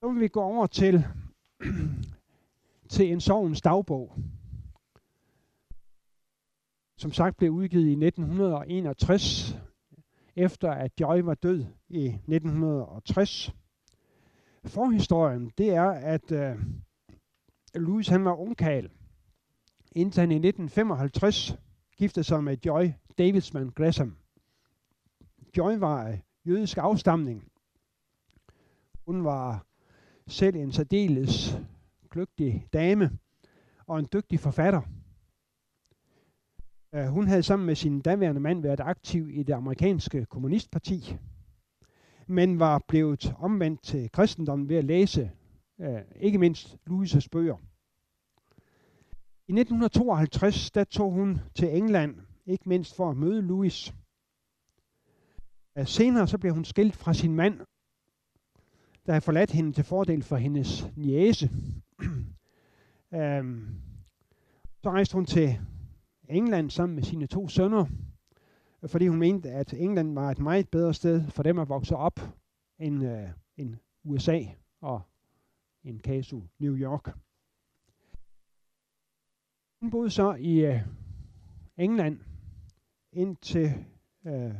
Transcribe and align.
Så 0.00 0.08
vil 0.12 0.20
vi 0.20 0.28
gå 0.28 0.42
over 0.42 0.66
til, 0.66 1.04
til 2.94 3.12
en 3.12 3.20
sovens 3.20 3.60
dagbog. 3.60 4.14
Som 6.96 7.12
sagt 7.12 7.36
blev 7.36 7.50
udgivet 7.50 7.86
i 7.86 8.06
1961, 8.06 9.58
efter 10.36 10.70
at 10.70 10.92
Joy 11.00 11.20
var 11.20 11.34
død 11.34 11.64
i 11.88 12.06
1960. 12.06 13.54
Forhistorien, 14.64 15.52
det 15.58 15.70
er, 15.70 15.90
at 15.90 16.32
øh, 16.32 16.56
Louis 17.74 18.08
han 18.08 18.24
var 18.24 18.34
ungkal, 18.34 18.90
indtil 19.92 20.20
han 20.20 20.30
i 20.30 20.34
1955 20.34 21.58
giftede 21.96 22.24
sig 22.24 22.44
med 22.44 22.56
Joy 22.66 22.90
Davidsman 23.18 23.70
Gresham. 23.70 24.16
Joy 25.56 25.78
var 25.78 26.02
af 26.02 26.22
jødisk 26.46 26.78
afstamning. 26.78 27.52
Hun 29.06 29.24
var 29.24 29.67
selv 30.28 30.56
en 30.56 30.72
særdeles 30.72 31.58
kløgtig 32.10 32.66
dame 32.72 33.18
og 33.86 33.98
en 33.98 34.08
dygtig 34.12 34.40
forfatter. 34.40 34.82
Uh, 36.92 37.04
hun 37.04 37.26
havde 37.26 37.42
sammen 37.42 37.66
med 37.66 37.74
sin 37.74 38.00
daværende 38.00 38.40
mand 38.40 38.62
været 38.62 38.80
aktiv 38.80 39.30
i 39.30 39.42
det 39.42 39.52
amerikanske 39.52 40.26
kommunistparti, 40.26 41.16
men 42.26 42.58
var 42.58 42.84
blevet 42.88 43.34
omvendt 43.38 43.82
til 43.82 44.10
kristendommen 44.12 44.68
ved 44.68 44.76
at 44.76 44.84
læse 44.84 45.30
uh, 45.78 46.00
ikke 46.16 46.38
mindst 46.38 46.76
Louises 46.86 47.28
bøger. 47.28 47.56
I 49.48 49.52
1952 49.52 50.70
der 50.70 50.84
tog 50.84 51.12
hun 51.12 51.38
til 51.54 51.76
England, 51.76 52.16
ikke 52.46 52.68
mindst 52.68 52.96
for 52.96 53.10
at 53.10 53.16
møde 53.16 53.42
Louis. 53.42 53.94
Uh, 55.80 55.86
senere 55.86 56.28
så 56.28 56.38
blev 56.38 56.54
hun 56.54 56.64
skilt 56.64 56.96
fra 56.96 57.14
sin 57.14 57.34
mand, 57.34 57.60
der 59.08 59.14
har 59.14 59.20
forladt 59.20 59.50
hende 59.50 59.72
til 59.72 59.84
fordel 59.84 60.22
for 60.22 60.36
hendes 60.36 60.86
niese. 60.96 61.50
øhm, 63.14 63.80
så 64.82 64.90
rejste 64.90 65.14
hun 65.14 65.26
til 65.26 65.60
England 66.28 66.70
sammen 66.70 66.94
med 66.94 67.02
sine 67.02 67.26
to 67.26 67.48
sønner, 67.48 67.86
fordi 68.86 69.06
hun 69.06 69.18
mente, 69.18 69.50
at 69.50 69.72
England 69.72 70.14
var 70.14 70.30
et 70.30 70.38
meget 70.38 70.68
bedre 70.68 70.94
sted 70.94 71.30
for 71.30 71.42
dem 71.42 71.58
at 71.58 71.68
vokse 71.68 71.96
op 71.96 72.20
end, 72.78 73.04
øh, 73.04 73.28
end 73.56 73.76
USA 74.04 74.40
og 74.80 75.02
en 75.84 76.00
casu 76.00 76.40
New 76.58 76.76
York. 76.76 77.18
Hun 79.80 79.90
boede 79.90 80.10
så 80.10 80.34
i 80.34 80.64
øh, 80.64 80.80
England 81.76 82.20
indtil 83.12 83.72
øh, 84.26 84.54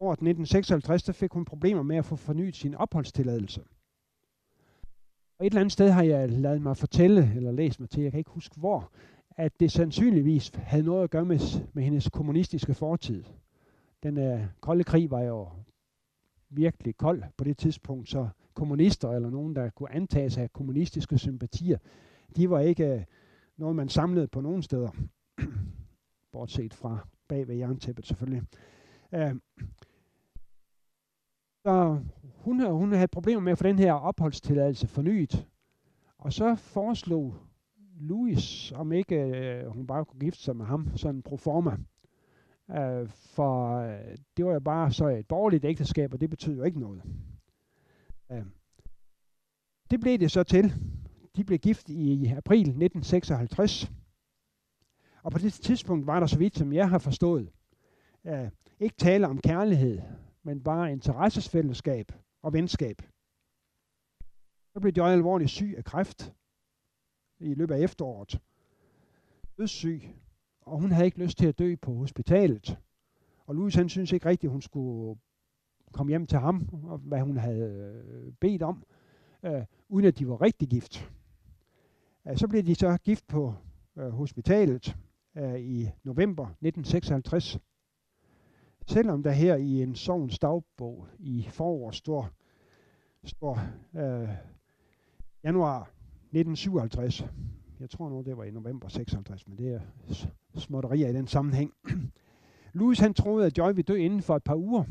året 0.00 0.16
1956, 0.16 1.02
der 1.02 1.12
fik 1.12 1.32
hun 1.32 1.44
problemer 1.44 1.82
med 1.82 1.96
at 1.96 2.04
få 2.04 2.16
fornyet 2.16 2.56
sin 2.56 2.74
opholdstilladelse. 2.74 3.60
Og 5.38 5.46
et 5.46 5.50
eller 5.50 5.60
andet 5.60 5.72
sted 5.72 5.90
har 5.90 6.02
jeg 6.02 6.30
lavet 6.30 6.62
mig 6.62 6.76
fortælle, 6.76 7.32
eller 7.36 7.52
læst 7.52 7.80
mig 7.80 7.90
til, 7.90 8.02
jeg 8.02 8.12
kan 8.12 8.18
ikke 8.18 8.30
huske 8.30 8.54
hvor, 8.56 8.92
at 9.30 9.60
det 9.60 9.72
sandsynligvis 9.72 10.50
havde 10.54 10.82
noget 10.82 11.04
at 11.04 11.10
gøre 11.10 11.24
med, 11.24 11.38
med 11.72 11.82
hendes 11.82 12.08
kommunistiske 12.12 12.74
fortid. 12.74 13.24
Den 14.02 14.32
uh, 14.32 14.40
kolde 14.60 14.84
krig 14.84 15.10
var 15.10 15.20
jo 15.20 15.48
virkelig 16.50 16.96
kold 16.96 17.22
på 17.36 17.44
det 17.44 17.58
tidspunkt, 17.58 18.08
så 18.08 18.28
kommunister 18.54 19.10
eller 19.10 19.30
nogen, 19.30 19.56
der 19.56 19.70
kunne 19.70 19.92
antages 19.92 20.38
af 20.38 20.52
kommunistiske 20.52 21.18
sympatier, 21.18 21.78
de 22.36 22.50
var 22.50 22.60
ikke 22.60 22.94
uh, 22.94 23.02
noget, 23.56 23.76
man 23.76 23.88
samlede 23.88 24.28
på 24.28 24.40
nogen 24.40 24.62
steder. 24.62 24.90
Bortset 26.32 26.74
fra 26.74 27.08
bag 27.28 27.48
ved 27.48 27.54
jerntæppet 27.54 28.06
selvfølgelig. 28.06 28.42
Uh, 29.12 29.36
så 31.68 32.00
hun, 32.44 32.70
hun 32.70 32.92
havde 32.92 33.08
problemer 33.08 33.40
med 33.40 33.52
at 33.52 33.58
få 33.58 33.64
den 33.64 33.78
her 33.78 33.92
opholdstilladelse 33.92 34.86
fornyet. 34.86 35.46
Og 36.18 36.32
så 36.32 36.54
foreslog 36.54 37.34
Louis, 38.00 38.72
om 38.72 38.92
ikke 38.92 39.16
øh, 39.16 39.66
hun 39.66 39.86
bare 39.86 40.04
kunne 40.04 40.20
gifte 40.20 40.42
sig 40.42 40.56
med 40.56 40.66
ham, 40.66 40.96
sådan 40.96 41.22
pro 41.22 41.36
forma. 41.36 41.76
Øh, 42.70 43.08
for 43.08 43.78
øh, 43.78 44.16
det 44.36 44.44
var 44.44 44.52
jo 44.52 44.60
bare 44.60 44.92
så 44.92 45.08
et 45.08 45.26
borgerligt 45.26 45.64
ægteskab, 45.64 46.12
og 46.12 46.20
det 46.20 46.30
betød 46.30 46.56
jo 46.56 46.62
ikke 46.62 46.80
noget. 46.80 47.02
Øh, 48.32 48.44
det 49.90 50.00
blev 50.00 50.18
det 50.18 50.30
så 50.30 50.42
til. 50.42 50.74
De 51.36 51.44
blev 51.44 51.58
gift 51.58 51.88
i 51.88 52.26
april 52.26 52.60
1956. 52.60 53.92
Og 55.22 55.32
på 55.32 55.38
det 55.38 55.52
tidspunkt 55.52 56.06
var 56.06 56.20
der, 56.20 56.26
så 56.26 56.38
vidt 56.38 56.58
som 56.58 56.72
jeg 56.72 56.90
har 56.90 56.98
forstået, 56.98 57.50
øh, 58.24 58.48
ikke 58.80 58.96
tale 58.96 59.28
om 59.28 59.38
kærlighed, 59.38 60.00
men 60.48 60.62
bare 60.62 60.92
interessesfællesskab 60.92 62.12
og 62.42 62.52
venskab. 62.52 63.02
Så 64.72 64.80
blev 64.80 64.92
Joy 64.96 65.08
alvorligt 65.08 65.50
syg 65.50 65.74
af 65.76 65.84
kræft 65.84 66.34
i 67.40 67.54
løbet 67.54 67.74
af 67.74 67.80
efteråret. 67.80 68.40
Dødssyg, 69.58 70.02
og 70.60 70.80
hun 70.80 70.90
havde 70.90 71.06
ikke 71.06 71.18
lyst 71.18 71.38
til 71.38 71.46
at 71.46 71.58
dø 71.58 71.76
på 71.82 71.94
hospitalet. 71.94 72.78
Og 73.46 73.54
Louis 73.54 73.74
han 73.74 73.88
synes 73.88 74.12
ikke 74.12 74.26
rigtigt, 74.26 74.48
at 74.48 74.52
hun 74.52 74.62
skulle 74.62 75.20
komme 75.92 76.10
hjem 76.10 76.26
til 76.26 76.38
ham, 76.38 76.68
og 76.84 76.98
hvad 76.98 77.20
hun 77.20 77.36
havde 77.36 77.94
øh, 78.04 78.32
bedt 78.32 78.62
om, 78.62 78.84
øh, 79.42 79.64
uden 79.88 80.06
at 80.06 80.18
de 80.18 80.28
var 80.28 80.42
rigtig 80.42 80.68
gift. 80.68 81.10
Øh, 82.28 82.36
så 82.36 82.48
blev 82.48 82.62
de 82.62 82.74
så 82.74 82.96
gift 82.96 83.26
på 83.26 83.54
øh, 83.96 84.10
hospitalet 84.10 84.96
øh, 85.36 85.60
i 85.60 85.90
november 86.04 86.44
1956. 86.44 87.58
Selvom 88.88 89.22
der 89.22 89.30
her 89.30 89.56
i 89.56 89.82
en 89.82 89.94
sovens 89.94 90.38
dagbog 90.38 91.06
i 91.18 91.46
forår 91.50 91.90
står, 91.90 92.30
står 93.24 93.60
øh, 93.96 94.28
januar 95.44 95.80
1957. 95.80 97.24
Jeg 97.80 97.90
tror 97.90 98.08
nu, 98.08 98.22
det 98.22 98.36
var 98.36 98.44
i 98.44 98.50
november 98.50 98.88
56, 98.88 99.48
men 99.48 99.58
det 99.58 99.74
er 99.74 99.80
småtterier 100.54 101.08
i 101.08 101.12
den 101.12 101.26
sammenhæng. 101.26 101.72
Louis 102.72 102.98
han 102.98 103.14
troede, 103.14 103.46
at 103.46 103.58
Joy 103.58 103.66
ville 103.66 103.82
dø 103.82 103.94
inden 103.94 104.22
for 104.22 104.36
et 104.36 104.44
par 104.44 104.56
uger. 104.56 104.84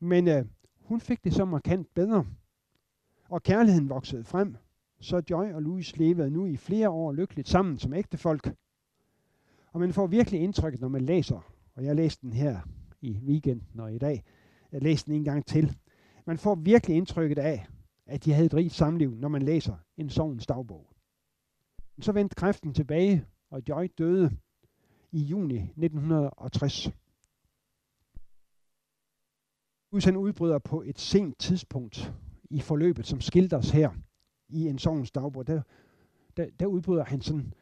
Men 0.00 0.28
øh, 0.28 0.44
hun 0.80 1.00
fik 1.00 1.24
det 1.24 1.34
så 1.34 1.44
markant 1.44 1.94
bedre. 1.94 2.26
Og 3.28 3.42
kærligheden 3.42 3.88
voksede 3.88 4.24
frem. 4.24 4.56
Så 5.00 5.22
Joy 5.30 5.52
og 5.52 5.62
Louis 5.62 5.96
levede 5.96 6.30
nu 6.30 6.46
i 6.46 6.56
flere 6.56 6.90
år 6.90 7.12
lykkeligt 7.12 7.48
sammen 7.48 7.78
som 7.78 7.94
ægtefolk. 7.94 8.54
Og 9.72 9.80
man 9.80 9.92
får 9.92 10.06
virkelig 10.06 10.40
indtryk, 10.40 10.80
når 10.80 10.88
man 10.88 11.02
læser 11.02 11.57
og 11.78 11.84
jeg 11.84 11.96
læste 11.96 12.22
den 12.22 12.32
her 12.32 12.60
i 13.00 13.18
weekenden 13.18 13.80
og 13.80 13.94
i 13.94 13.98
dag. 13.98 14.24
Jeg 14.72 14.82
læste 14.82 15.10
den 15.10 15.18
en 15.18 15.24
gang 15.24 15.46
til. 15.46 15.76
Man 16.26 16.38
får 16.38 16.54
virkelig 16.54 16.96
indtrykket 16.96 17.38
af, 17.38 17.66
at 18.06 18.24
de 18.24 18.32
havde 18.32 18.46
et 18.46 18.54
rigt 18.54 18.72
samliv, 18.74 19.14
når 19.14 19.28
man 19.28 19.42
læser 19.42 19.76
en 19.96 20.10
sovens 20.10 20.46
dagbog. 20.46 20.86
Men 21.96 22.02
så 22.02 22.12
vendte 22.12 22.34
kræften 22.34 22.74
tilbage, 22.74 23.24
og 23.50 23.62
Joy 23.68 23.86
døde 23.98 24.30
i 25.12 25.18
juni 25.18 25.58
1960. 25.58 26.90
Gud 29.90 30.04
han 30.04 30.16
udbryder 30.16 30.58
på 30.58 30.82
et 30.82 30.98
sent 30.98 31.38
tidspunkt 31.38 32.12
i 32.50 32.60
forløbet, 32.60 33.06
som 33.06 33.20
skildres 33.20 33.70
her 33.70 33.90
i 34.48 34.66
en 34.66 34.78
sovens 34.78 35.10
dagbog. 35.10 35.46
Der, 35.46 35.62
der, 36.36 36.46
der 36.60 36.66
udbryder 36.66 37.04
han 37.04 37.20
sådan 37.20 37.54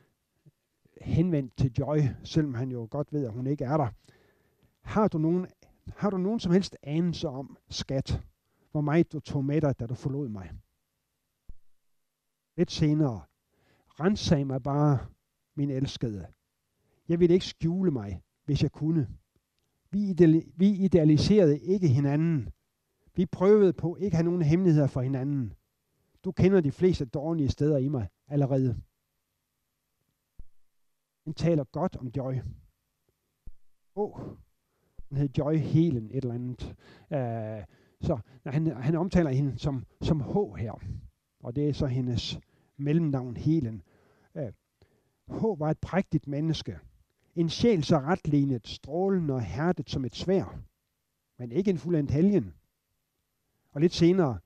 henvendt 1.00 1.56
til 1.56 1.72
Joy, 1.78 1.98
selvom 2.24 2.54
han 2.54 2.70
jo 2.70 2.88
godt 2.90 3.12
ved, 3.12 3.24
at 3.24 3.32
hun 3.32 3.46
ikke 3.46 3.64
er 3.64 3.76
der. 3.76 3.88
Har 4.80 5.08
du 5.08 5.18
nogen, 5.18 5.46
har 5.96 6.10
du 6.10 6.18
nogen 6.18 6.40
som 6.40 6.52
helst 6.52 6.76
anelse 6.82 7.28
om, 7.28 7.56
skat, 7.68 8.22
hvor 8.70 8.80
meget 8.80 9.12
du 9.12 9.20
tog 9.20 9.44
med 9.44 9.60
dig, 9.60 9.78
da 9.80 9.86
du 9.86 9.94
forlod 9.94 10.28
mig? 10.28 10.50
Lidt 12.56 12.70
senere, 12.70 13.22
rensag 14.00 14.46
mig 14.46 14.62
bare, 14.62 14.98
min 15.54 15.70
elskede. 15.70 16.26
Jeg 17.08 17.20
ville 17.20 17.34
ikke 17.34 17.46
skjule 17.46 17.90
mig, 17.90 18.22
hvis 18.44 18.62
jeg 18.62 18.72
kunne. 18.72 19.08
Vi, 19.90 20.10
ideali- 20.10 20.52
vi 20.56 20.68
idealiserede 20.68 21.58
ikke 21.58 21.88
hinanden. 21.88 22.48
Vi 23.14 23.26
prøvede 23.26 23.72
på 23.72 23.96
ikke 23.96 24.14
at 24.14 24.16
have 24.16 24.24
nogen 24.24 24.42
hemmeligheder 24.42 24.86
for 24.86 25.00
hinanden. 25.00 25.52
Du 26.24 26.32
kender 26.32 26.60
de 26.60 26.72
fleste 26.72 27.04
dårlige 27.04 27.48
steder 27.48 27.78
i 27.78 27.88
mig 27.88 28.08
allerede. 28.28 28.82
Han 31.26 31.34
taler 31.34 31.64
godt 31.64 31.96
om 31.96 32.08
Joy. 32.16 32.34
Åh, 33.96 34.20
oh, 34.20 34.20
hun 35.08 35.18
hed 35.18 35.28
Joy 35.38 35.56
Helen, 35.56 36.10
et 36.10 36.16
eller 36.16 36.34
andet. 36.34 36.76
Uh, 37.10 37.64
så 38.00 38.18
han, 38.46 38.66
han 38.66 38.94
omtaler 38.94 39.30
hende 39.30 39.58
som, 39.58 39.86
som 40.00 40.20
H 40.20 40.58
her, 40.58 40.82
og 41.40 41.56
det 41.56 41.68
er 41.68 41.72
så 41.72 41.86
hendes 41.86 42.40
mellemnavn 42.76 43.36
Helen. 43.36 43.82
Uh, 44.34 44.42
H 45.38 45.60
var 45.60 45.70
et 45.70 45.78
prægtigt 45.78 46.26
menneske. 46.26 46.78
En 47.34 47.48
sjæl 47.48 47.84
så 47.84 47.98
retlignet, 47.98 48.68
strålende 48.68 49.34
og 49.34 49.42
hærdet 49.42 49.90
som 49.90 50.04
et 50.04 50.16
svær, 50.16 50.60
men 51.38 51.52
ikke 51.52 51.70
en 51.70 51.78
fuld 51.78 52.10
helgen. 52.10 52.54
Og 53.70 53.80
lidt 53.80 53.94
senere 53.94 54.38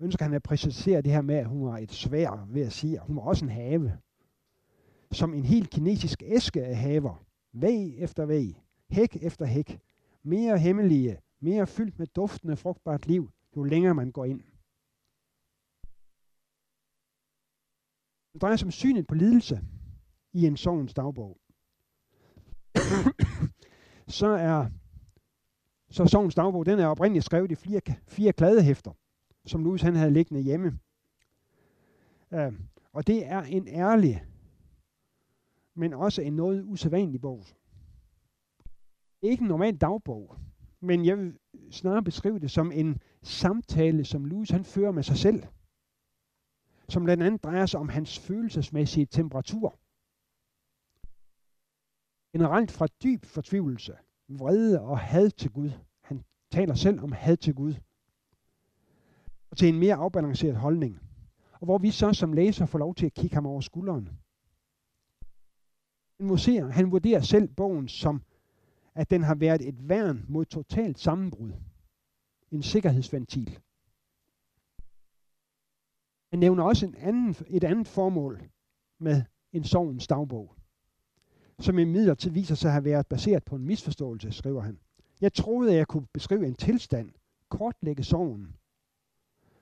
ønsker 0.00 0.24
han 0.24 0.34
at 0.34 0.42
præcisere 0.42 1.02
det 1.02 1.12
her 1.12 1.22
med, 1.22 1.34
at 1.34 1.46
hun 1.46 1.66
var 1.66 1.78
et 1.78 1.92
svær 1.92 2.46
ved 2.48 2.62
at 2.62 2.72
sige, 2.72 2.96
at 2.96 3.06
hun 3.06 3.16
var 3.16 3.22
også 3.22 3.44
en 3.44 3.50
have 3.50 3.98
som 5.12 5.34
en 5.34 5.44
helt 5.44 5.70
kinesisk 5.70 6.22
æske 6.26 6.64
af 6.64 6.76
haver, 6.76 7.24
væg 7.52 7.98
efter 7.98 8.26
væg, 8.26 8.62
hæk 8.90 9.16
efter 9.22 9.44
hæk, 9.44 9.80
mere 10.22 10.58
hemmelige, 10.58 11.18
mere 11.40 11.66
fyldt 11.66 11.98
med 11.98 12.06
duftende 12.06 12.56
frugtbart 12.56 13.06
liv, 13.06 13.30
jo 13.56 13.62
længere 13.62 13.94
man 13.94 14.10
går 14.10 14.24
ind. 14.24 14.42
Det 18.32 18.42
drejer 18.42 18.56
sig 18.56 18.66
om 18.66 18.70
synet 18.70 19.06
på 19.06 19.14
lidelse 19.14 19.60
i 20.32 20.46
en 20.46 20.56
sovens 20.56 20.94
dagbog. 20.94 21.38
så 24.18 24.26
er 24.26 24.70
så 25.90 26.06
sovens 26.06 26.34
dagbog, 26.34 26.66
den 26.66 26.78
er 26.78 26.86
oprindeligt 26.86 27.24
skrevet 27.24 27.52
i 27.52 27.54
fire, 27.54 27.80
fire 28.08 28.32
kladehæfter, 28.32 28.92
som 29.46 29.64
Louis 29.64 29.82
han 29.82 29.96
havde 29.96 30.10
liggende 30.10 30.42
hjemme. 30.42 30.78
Uh, 32.30 32.54
og 32.92 33.06
det 33.06 33.26
er 33.26 33.42
en 33.42 33.68
ærlig 33.68 34.24
men 35.76 35.92
også 35.94 36.22
en 36.22 36.32
noget 36.32 36.62
usædvanlig 36.64 37.20
bog. 37.20 37.44
Ikke 39.22 39.42
en 39.42 39.48
normal 39.48 39.76
dagbog, 39.76 40.36
men 40.80 41.06
jeg 41.06 41.18
vil 41.18 41.38
snarere 41.70 42.02
beskrive 42.02 42.38
det 42.38 42.50
som 42.50 42.72
en 42.72 43.00
samtale, 43.22 44.04
som 44.04 44.24
Louis 44.24 44.50
han 44.50 44.64
fører 44.64 44.92
med 44.92 45.02
sig 45.02 45.16
selv. 45.16 45.42
Som 46.88 47.04
blandt 47.04 47.22
andet 47.22 47.44
drejer 47.44 47.66
sig 47.66 47.80
om 47.80 47.88
hans 47.88 48.18
følelsesmæssige 48.18 49.06
temperatur. 49.06 49.78
Generelt 52.32 52.70
fra 52.70 52.86
dyb 53.02 53.24
fortvivlelse, 53.24 53.96
vrede 54.28 54.80
og 54.80 54.98
had 54.98 55.30
til 55.30 55.50
Gud. 55.50 55.70
Han 56.00 56.24
taler 56.50 56.74
selv 56.74 57.00
om 57.00 57.12
had 57.12 57.36
til 57.36 57.54
Gud. 57.54 57.74
Og 59.50 59.56
til 59.56 59.68
en 59.68 59.78
mere 59.78 59.94
afbalanceret 59.94 60.56
holdning. 60.56 61.00
Og 61.52 61.64
hvor 61.64 61.78
vi 61.78 61.90
så 61.90 62.12
som 62.12 62.32
læser 62.32 62.66
får 62.66 62.78
lov 62.78 62.94
til 62.94 63.06
at 63.06 63.14
kigge 63.14 63.34
ham 63.34 63.46
over 63.46 63.60
skulderen. 63.60 64.08
Han 66.20 66.28
vurderer, 66.28 66.66
han 66.70 66.90
vurderer 66.90 67.20
selv 67.20 67.48
bogen 67.48 67.88
som 67.88 68.22
at 68.96 69.10
den 69.10 69.22
har 69.22 69.34
været 69.34 69.68
et 69.68 69.88
værn 69.88 70.24
mod 70.28 70.44
totalt 70.44 70.98
sammenbrud. 70.98 71.52
En 72.50 72.62
sikkerhedsventil. 72.62 73.58
Han 76.30 76.38
nævner 76.38 76.64
også 76.64 76.86
en 76.86 76.94
anden, 76.94 77.36
et 77.46 77.64
andet 77.64 77.88
formål 77.88 78.42
med 78.98 79.22
en 79.52 79.64
sovens 79.64 80.06
dagbog, 80.06 80.54
som 81.58 81.78
i 81.78 81.84
midlertid 81.84 82.30
viser 82.30 82.54
sig 82.54 82.68
at 82.68 82.72
have 82.72 82.84
været 82.84 83.06
baseret 83.06 83.44
på 83.44 83.56
en 83.56 83.64
misforståelse, 83.64 84.32
skriver 84.32 84.60
han. 84.60 84.78
Jeg 85.20 85.32
troede, 85.32 85.70
at 85.70 85.76
jeg 85.76 85.86
kunne 85.86 86.06
beskrive 86.12 86.46
en 86.46 86.54
tilstand, 86.54 87.10
kortlægge 87.48 88.04
sorgen. 88.04 88.56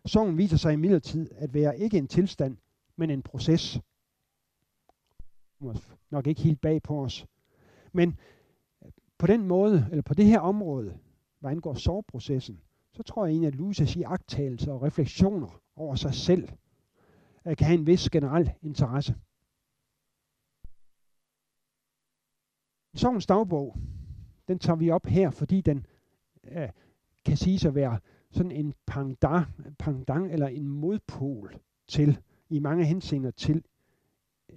Sorgen 0.07 0.39
viser 0.39 0.57
sig 0.57 0.73
i 0.73 0.77
midlertid 0.77 1.31
at 1.35 1.55
være 1.55 1.79
ikke 1.79 1.99
en 1.99 2.09
tilstand, 2.09 2.57
men 2.97 3.11
en 3.11 3.23
proces. 3.23 3.81
Nok 6.11 6.27
ikke 6.27 6.41
helt 6.41 6.61
bag 6.61 6.83
på 6.83 7.03
os. 7.03 7.27
Men 7.93 8.19
øh, 8.85 8.91
på 9.19 9.27
den 9.27 9.47
måde, 9.47 9.89
eller 9.91 10.03
på 10.03 10.15
det 10.15 10.27
her 10.27 10.41
område, 10.41 10.99
hvad 11.41 11.51
angår 11.51 11.75
soveprocessen, 11.75 12.61
så 12.93 13.03
tror 13.03 13.25
jeg 13.25 13.33
egentlig, 13.33 13.49
at 13.49 13.55
Luces 13.55 13.97
iagttagelser 13.97 14.73
og 14.73 14.83
refleksioner 14.83 15.61
over 15.77 15.95
sig 15.95 16.15
selv 16.15 16.49
øh, 17.47 17.57
kan 17.57 17.67
have 17.67 17.79
en 17.79 17.87
vis 17.87 18.11
generel 18.11 18.53
interesse. 18.63 19.15
Sovens 22.95 23.27
dagbog, 23.27 23.77
den 24.49 24.59
tager 24.59 24.77
vi 24.77 24.91
op 24.91 25.07
her, 25.07 25.31
fordi 25.31 25.61
den 25.61 25.87
øh, 26.45 26.69
kan 27.25 27.37
sige 27.37 27.69
at 27.69 27.75
være 27.75 27.99
sådan 28.31 28.53
en 28.53 28.75
pendant, 28.87 29.47
pendant 29.79 30.33
eller 30.33 30.47
en 30.47 30.69
modpol 30.69 31.59
til, 31.89 32.21
i 32.49 32.59
mange 32.59 32.85
henseender 32.85 33.31
til 33.31 33.65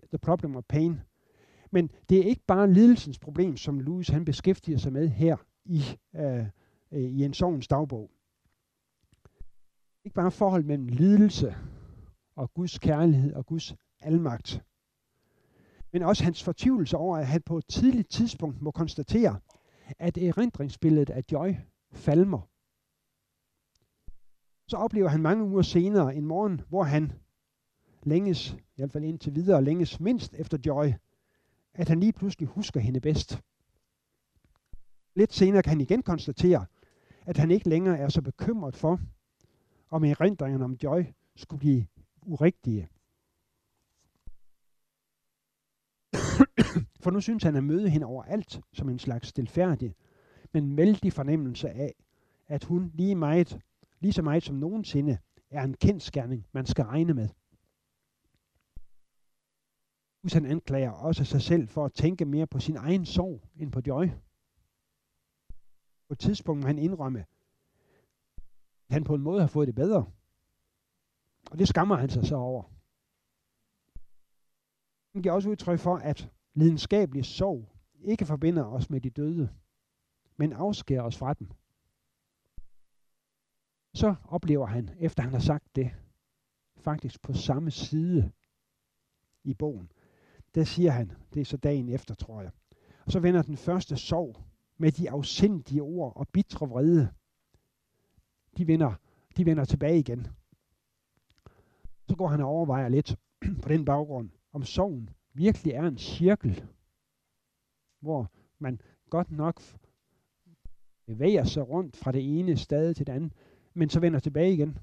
The 0.10 0.18
Problem 0.18 0.56
of 0.56 0.64
Pain, 0.70 1.00
men 1.72 1.92
det 2.10 2.20
er 2.20 2.24
ikke 2.24 2.46
bare 2.48 2.74
lidelsens 2.74 3.20
problem, 3.20 3.58
som 3.58 3.80
Louis 3.80 4.08
han 4.08 4.26
beskæftiger 4.26 4.78
sig 4.78 4.94
med 4.94 5.08
her 5.08 5.38
i, 5.66 5.82
øh, 6.16 6.46
øh, 6.92 7.02
i 7.02 7.24
en 7.24 7.34
sovens 7.34 7.68
dagbog. 7.68 8.12
Ikke 10.04 10.16
bare 10.16 10.32
forhold 10.32 10.64
mellem 10.64 10.88
lidelse 10.88 11.56
og 12.36 12.54
Guds 12.54 12.80
kærlighed 12.80 13.34
og 13.34 13.46
Guds 13.46 13.76
almagt. 14.00 14.62
Men 15.92 16.04
også 16.04 16.24
hans 16.24 16.44
fortvivlelse 16.44 16.98
over, 16.98 17.18
at 17.18 17.28
han 17.28 17.42
på 17.42 17.58
et 17.58 17.68
tidligt 17.68 18.10
tidspunkt 18.10 18.62
må 18.62 18.72
konstatere, 18.72 19.40
at 20.00 20.18
erindringsbilledet 20.18 21.10
af 21.10 21.24
Joy 21.32 21.54
falmer. 21.92 22.50
Så 24.68 24.78
oplever 24.78 25.10
han 25.10 25.22
mange 25.22 25.44
uger 25.44 25.62
senere 25.62 26.16
en 26.16 26.26
morgen, 26.26 26.62
hvor 26.70 26.84
han 26.84 27.12
længes, 28.04 28.52
i 28.52 28.76
hvert 28.76 28.92
fald 28.92 29.04
indtil 29.04 29.36
videre, 29.36 29.64
længes 29.64 30.00
mindst 30.00 30.34
efter 30.34 30.58
Joy, 30.66 30.92
at 31.74 31.88
han 31.88 32.00
lige 32.00 32.14
pludselig 32.14 32.48
husker 32.48 32.80
hende 32.80 33.00
bedst. 33.00 33.42
Lidt 35.16 35.34
senere 35.34 35.64
kan 35.64 35.70
han 35.70 35.82
igen 35.82 36.04
konstatere, 36.04 36.66
at 37.26 37.38
han 37.38 37.52
ikke 37.52 37.70
længere 37.70 37.98
er 37.98 38.10
så 38.10 38.22
bekymret 38.22 38.76
for, 38.76 39.00
om 39.90 40.04
erindringerne 40.04 40.66
om 40.66 40.78
Joy 40.84 41.04
skulle 41.36 41.60
blive 41.60 41.88
urigtige. 42.22 42.90
For 47.04 47.12
nu 47.12 47.22
synes 47.22 47.44
han 47.44 47.56
at 47.56 47.64
møde 47.64 47.90
hende 47.90 48.06
overalt 48.06 48.62
som 48.74 48.90
en 48.90 49.00
slags 49.00 49.28
stilfærdig, 49.28 49.96
men 50.54 50.78
vældig 50.78 51.14
fornemmelse 51.14 51.70
af, 51.70 51.94
at 52.48 52.64
hun 52.64 52.92
lige, 52.94 53.16
meget, 53.16 53.60
lige 54.00 54.14
så 54.14 54.22
meget 54.22 54.44
som 54.44 54.56
nogensinde 54.56 55.18
er 55.50 55.64
en 55.64 55.74
kendskærning, 55.74 56.46
man 56.52 56.66
skal 56.66 56.86
regne 56.86 57.14
med. 57.14 57.30
Hvis 60.28 60.34
han 60.34 60.46
anklager 60.46 60.92
også 60.92 61.24
sig 61.24 61.42
selv 61.42 61.68
for 61.68 61.86
at 61.86 61.94
tænke 61.94 62.26
mere 62.26 62.48
på 62.48 62.60
sin 62.60 62.76
egen 62.76 63.06
sorg 63.06 63.42
end 63.56 63.72
på 63.72 63.82
Joy. 63.88 64.08
På 66.08 66.14
et 66.14 66.20
tidspunkt 66.20 66.62
må 66.62 66.68
han 66.68 66.78
indrømme, 66.80 67.26
at 68.88 68.94
han 68.94 69.04
på 69.04 69.16
en 69.16 69.22
måde 69.22 69.42
har 69.42 69.48
fået 69.48 69.68
det 69.68 69.76
bedre. 69.76 70.12
Og 71.52 71.60
det 71.60 71.68
skammer 71.68 71.96
han 71.96 72.10
sig 72.10 72.26
så 72.26 72.36
over. 72.36 72.64
Han 75.14 75.22
giver 75.22 75.34
også 75.34 75.50
udtryk 75.50 75.80
for, 75.80 75.96
at 75.96 76.32
lidenskabelig 76.54 77.26
sorg 77.26 77.70
ikke 78.00 78.26
forbinder 78.26 78.66
os 78.66 78.90
med 78.90 79.02
de 79.02 79.10
døde, 79.10 79.54
men 80.38 80.54
afskærer 80.54 81.02
os 81.04 81.18
fra 81.18 81.34
dem. 81.34 81.52
Så 83.94 84.16
oplever 84.24 84.66
han, 84.66 84.90
efter 85.00 85.24
han 85.24 85.32
har 85.32 85.40
sagt 85.40 85.76
det, 85.76 85.92
faktisk 86.78 87.22
på 87.22 87.34
samme 87.34 87.72
side 87.72 88.32
i 89.44 89.54
bogen, 89.54 89.92
der 90.58 90.64
siger 90.64 90.92
han, 90.92 91.12
det 91.34 91.42
er 91.42 91.46
så 91.46 91.58
dagen 91.58 91.90
efter, 91.90 92.16
tror 92.16 92.42
jeg. 92.42 92.52
Og 93.06 93.12
så 93.12 93.20
vender 93.20 93.42
den 93.42 93.58
første 93.58 93.98
sorg 93.98 94.36
med 94.78 94.92
de 94.92 95.10
afsindige 95.10 95.82
ord 95.82 96.14
og 96.16 96.28
bitre 96.28 96.70
vrede. 96.70 97.10
De 98.58 98.68
vender, 98.68 98.94
de 99.38 99.46
vender 99.46 99.66
tilbage 99.66 100.00
igen. 100.00 100.28
Så 102.10 102.16
går 102.16 102.28
han 102.28 102.42
og 102.42 102.50
overvejer 102.50 102.90
lidt 102.90 103.16
på 103.64 103.70
den 103.70 103.86
baggrund, 103.86 104.30
om 104.54 104.64
sorgen 104.64 105.10
virkelig 105.34 105.74
er 105.74 105.88
en 105.88 105.98
cirkel, 105.98 106.66
hvor 108.00 108.32
man 108.60 108.82
godt 109.10 109.32
nok 109.32 109.62
bevæger 111.06 111.44
sig 111.44 111.70
rundt 111.70 111.98
fra 111.98 112.12
det 112.12 112.40
ene 112.40 112.58
stade 112.58 112.94
til 112.94 113.08
det 113.08 113.14
andet, 113.14 113.34
men 113.74 113.90
så 113.90 114.00
vender 114.00 114.20
tilbage 114.20 114.54
igen. 114.54 114.78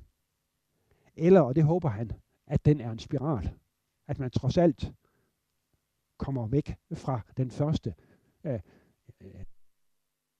Eller, 1.16 1.40
og 1.40 1.56
det 1.56 1.64
håber 1.64 1.88
han, 1.88 2.12
at 2.46 2.64
den 2.64 2.80
er 2.80 2.90
en 2.90 2.98
spiral. 2.98 3.50
At 4.06 4.18
man 4.18 4.30
trods 4.30 4.58
alt 4.58 4.92
kommer 6.18 6.46
væk 6.46 6.74
fra 6.94 7.20
den 7.36 7.50
første 7.50 7.94
øh, 8.44 8.60
øh, 9.20 9.44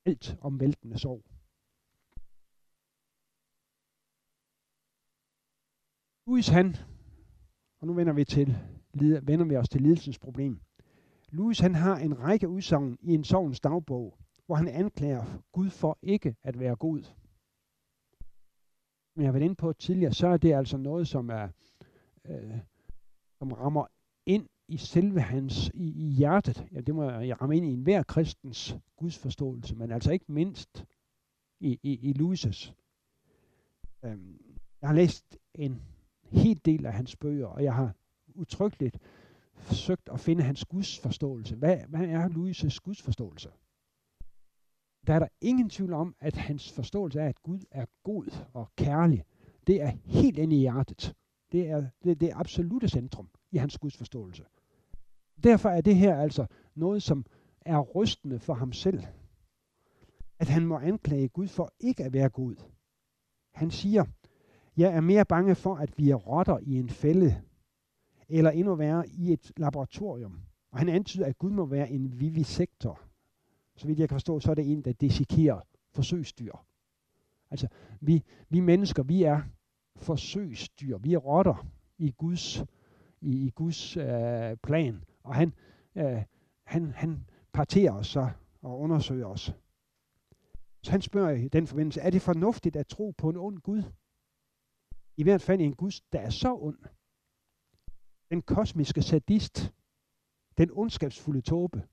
alt 0.07 0.37
omvæltende 0.41 0.99
sorg. 0.99 1.25
Louis 6.27 6.49
han, 6.49 6.77
og 7.81 7.87
nu 7.87 7.93
vender 7.95 8.13
vi, 8.13 8.25
til, 8.25 8.57
vender 9.23 9.45
vi 9.45 9.57
os 9.57 9.69
til 9.69 9.81
lidelsens 9.81 10.19
problem. 10.19 10.61
Louis 11.29 11.59
han 11.59 11.75
har 11.75 11.97
en 11.97 12.19
række 12.19 12.49
udsagn 12.49 12.99
i 13.01 13.15
en 13.15 13.25
sovens 13.25 13.61
dagbog, 13.61 14.19
hvor 14.47 14.55
han 14.55 14.69
anklager 14.69 15.43
Gud 15.53 15.71
for 15.71 15.99
ikke 16.03 16.37
at 16.43 16.59
være 16.59 16.77
god. 16.77 17.05
Men 19.15 19.23
jeg 19.23 19.27
har 19.27 19.33
været 19.33 19.45
inde 19.45 19.57
på 19.57 19.73
tidligere, 19.73 20.13
så 20.13 20.27
er 20.27 20.37
det 20.37 20.55
altså 20.55 20.77
noget, 20.77 21.09
som 21.09 21.31
er 21.31 21.49
øh, 22.25 22.59
som 23.39 23.53
rammer 23.53 23.87
ind 24.27 24.49
i 24.69 24.77
selve 24.77 25.21
hans, 25.21 25.71
i, 25.75 26.07
i 26.07 26.11
hjertet, 26.11 26.67
ja, 26.73 26.81
det 26.81 26.95
må 26.95 27.11
jeg 27.11 27.41
ramme 27.41 27.57
ind 27.57 27.67
i 27.67 27.73
enhver 27.73 28.03
kristens 28.03 28.77
gudsforståelse, 28.97 29.75
men 29.75 29.91
altså 29.91 30.13
ikke 30.13 30.33
mindst 30.33 30.85
i, 31.61 31.79
i, 31.83 31.93
i 31.93 32.13
Louis' 32.13 32.73
Øhm, 34.05 34.41
jeg 34.81 34.89
har 34.89 34.95
læst 34.95 35.39
en 35.55 35.83
hel 36.23 36.61
del 36.65 36.87
af 36.87 36.93
hans 36.93 37.17
bøger, 37.17 37.47
og 37.47 37.65
jeg 37.65 37.75
har 37.75 37.95
utryggeligt 38.35 38.99
forsøgt 39.55 40.09
at 40.13 40.21
finde 40.21 40.43
hans 40.43 40.65
gudsforståelse. 40.65 41.57
Hvad, 41.57 41.77
hvad 41.89 42.01
er 42.01 42.29
Louis' 42.29 42.79
gudsforståelse? 42.85 43.51
Der 45.07 45.15
er 45.15 45.19
der 45.19 45.29
ingen 45.41 45.71
tvivl 45.71 45.93
om, 45.93 46.17
at 46.21 46.37
hans 46.37 46.73
forståelse 46.73 47.21
er, 47.21 47.29
at 47.29 47.43
Gud 47.43 47.61
er 47.71 47.87
god 48.03 48.47
og 48.53 48.69
kærlig. 48.77 49.25
Det 49.67 49.83
er 49.83 49.93
helt 50.05 50.39
inde 50.39 50.57
i 50.57 50.59
hjertet. 50.59 51.15
Det 51.53 51.71
er 51.71 51.89
det, 52.05 52.21
det 52.21 52.31
absolute 52.35 52.89
centrum 52.89 53.29
i 53.51 53.57
hans 53.57 53.79
gudsforståelse. 53.79 54.45
Derfor 55.45 55.69
er 55.69 55.81
det 55.81 55.97
her 55.97 56.17
altså 56.17 56.47
noget, 56.75 57.03
som 57.03 57.25
er 57.61 57.81
rystende 57.81 58.39
for 58.39 58.55
ham 58.55 58.73
selv. 58.73 59.03
At 60.39 60.49
han 60.49 60.67
må 60.67 60.79
anklage 60.79 61.29
Gud 61.29 61.49
for 61.49 61.73
ikke 61.81 62.05
at 62.05 62.13
være 62.13 62.29
god. 62.29 62.57
Han 63.53 63.71
siger, 63.71 64.05
jeg 64.77 64.93
er 64.93 65.01
mere 65.01 65.25
bange 65.25 65.55
for, 65.55 65.75
at 65.75 65.99
vi 65.99 66.11
er 66.11 66.15
rotter 66.15 66.59
i 66.63 66.79
en 66.79 66.89
fælde, 66.89 67.43
eller 68.29 68.51
endnu 68.51 68.75
værre 68.75 69.09
i 69.09 69.33
et 69.33 69.53
laboratorium. 69.57 70.41
Og 70.71 70.79
han 70.79 70.89
antyder, 70.89 71.27
at 71.27 71.39
Gud 71.39 71.51
må 71.51 71.67
være 71.67 71.91
en 71.91 72.21
vivisektor. 72.21 73.01
Så 73.77 73.87
vidt 73.87 73.99
jeg 73.99 74.09
kan 74.09 74.15
forstå, 74.15 74.41
så 74.41 74.51
er 74.51 74.55
det 74.55 74.73
en, 74.73 74.83
der 74.83 74.93
desikerer 74.93 75.61
forsøgsdyr. 75.91 76.53
Altså, 77.51 77.69
vi, 78.01 78.23
vi 78.49 78.61
mennesker, 78.61 79.03
vi 79.03 79.23
er 79.23 79.43
forsøgsdyr. 79.97 80.99
Vi 80.99 81.15
er 81.15 81.19
rotter 81.19 81.67
i 81.99 82.11
Guds, 82.11 82.65
i, 83.21 83.47
i 83.47 83.51
Guds 83.51 83.97
øh, 83.97 84.57
plan. 84.63 85.05
Og 85.25 85.35
han, 85.35 85.55
øh, 85.95 86.23
han, 86.65 86.93
han 86.93 87.27
parterer 87.53 87.93
os 87.93 88.07
så 88.07 88.31
og 88.63 88.81
undersøger 88.81 89.27
os. 89.27 89.55
Så 90.83 90.91
han 90.91 91.03
spørger 91.03 91.31
i 91.31 91.49
den 91.49 91.67
forbindelse, 91.67 92.01
er 92.01 92.11
det 92.11 92.23
fornuftigt 92.23 92.77
at 92.77 92.87
tro 92.87 93.15
på 93.19 93.31
en 93.31 93.37
ond 93.37 93.59
Gud? 93.59 93.83
I 95.17 95.23
hvert 95.23 95.43
fald 95.43 95.61
en 95.61 95.77
Gud, 95.77 96.01
der 96.13 96.19
er 96.21 96.31
så 96.31 96.55
ond. 96.55 96.79
Den 98.31 98.43
kosmiske 98.43 99.03
sadist. 99.03 99.73
Den 100.59 100.71
ondskabsfulde 100.71 101.41
tåbe. 101.41 101.89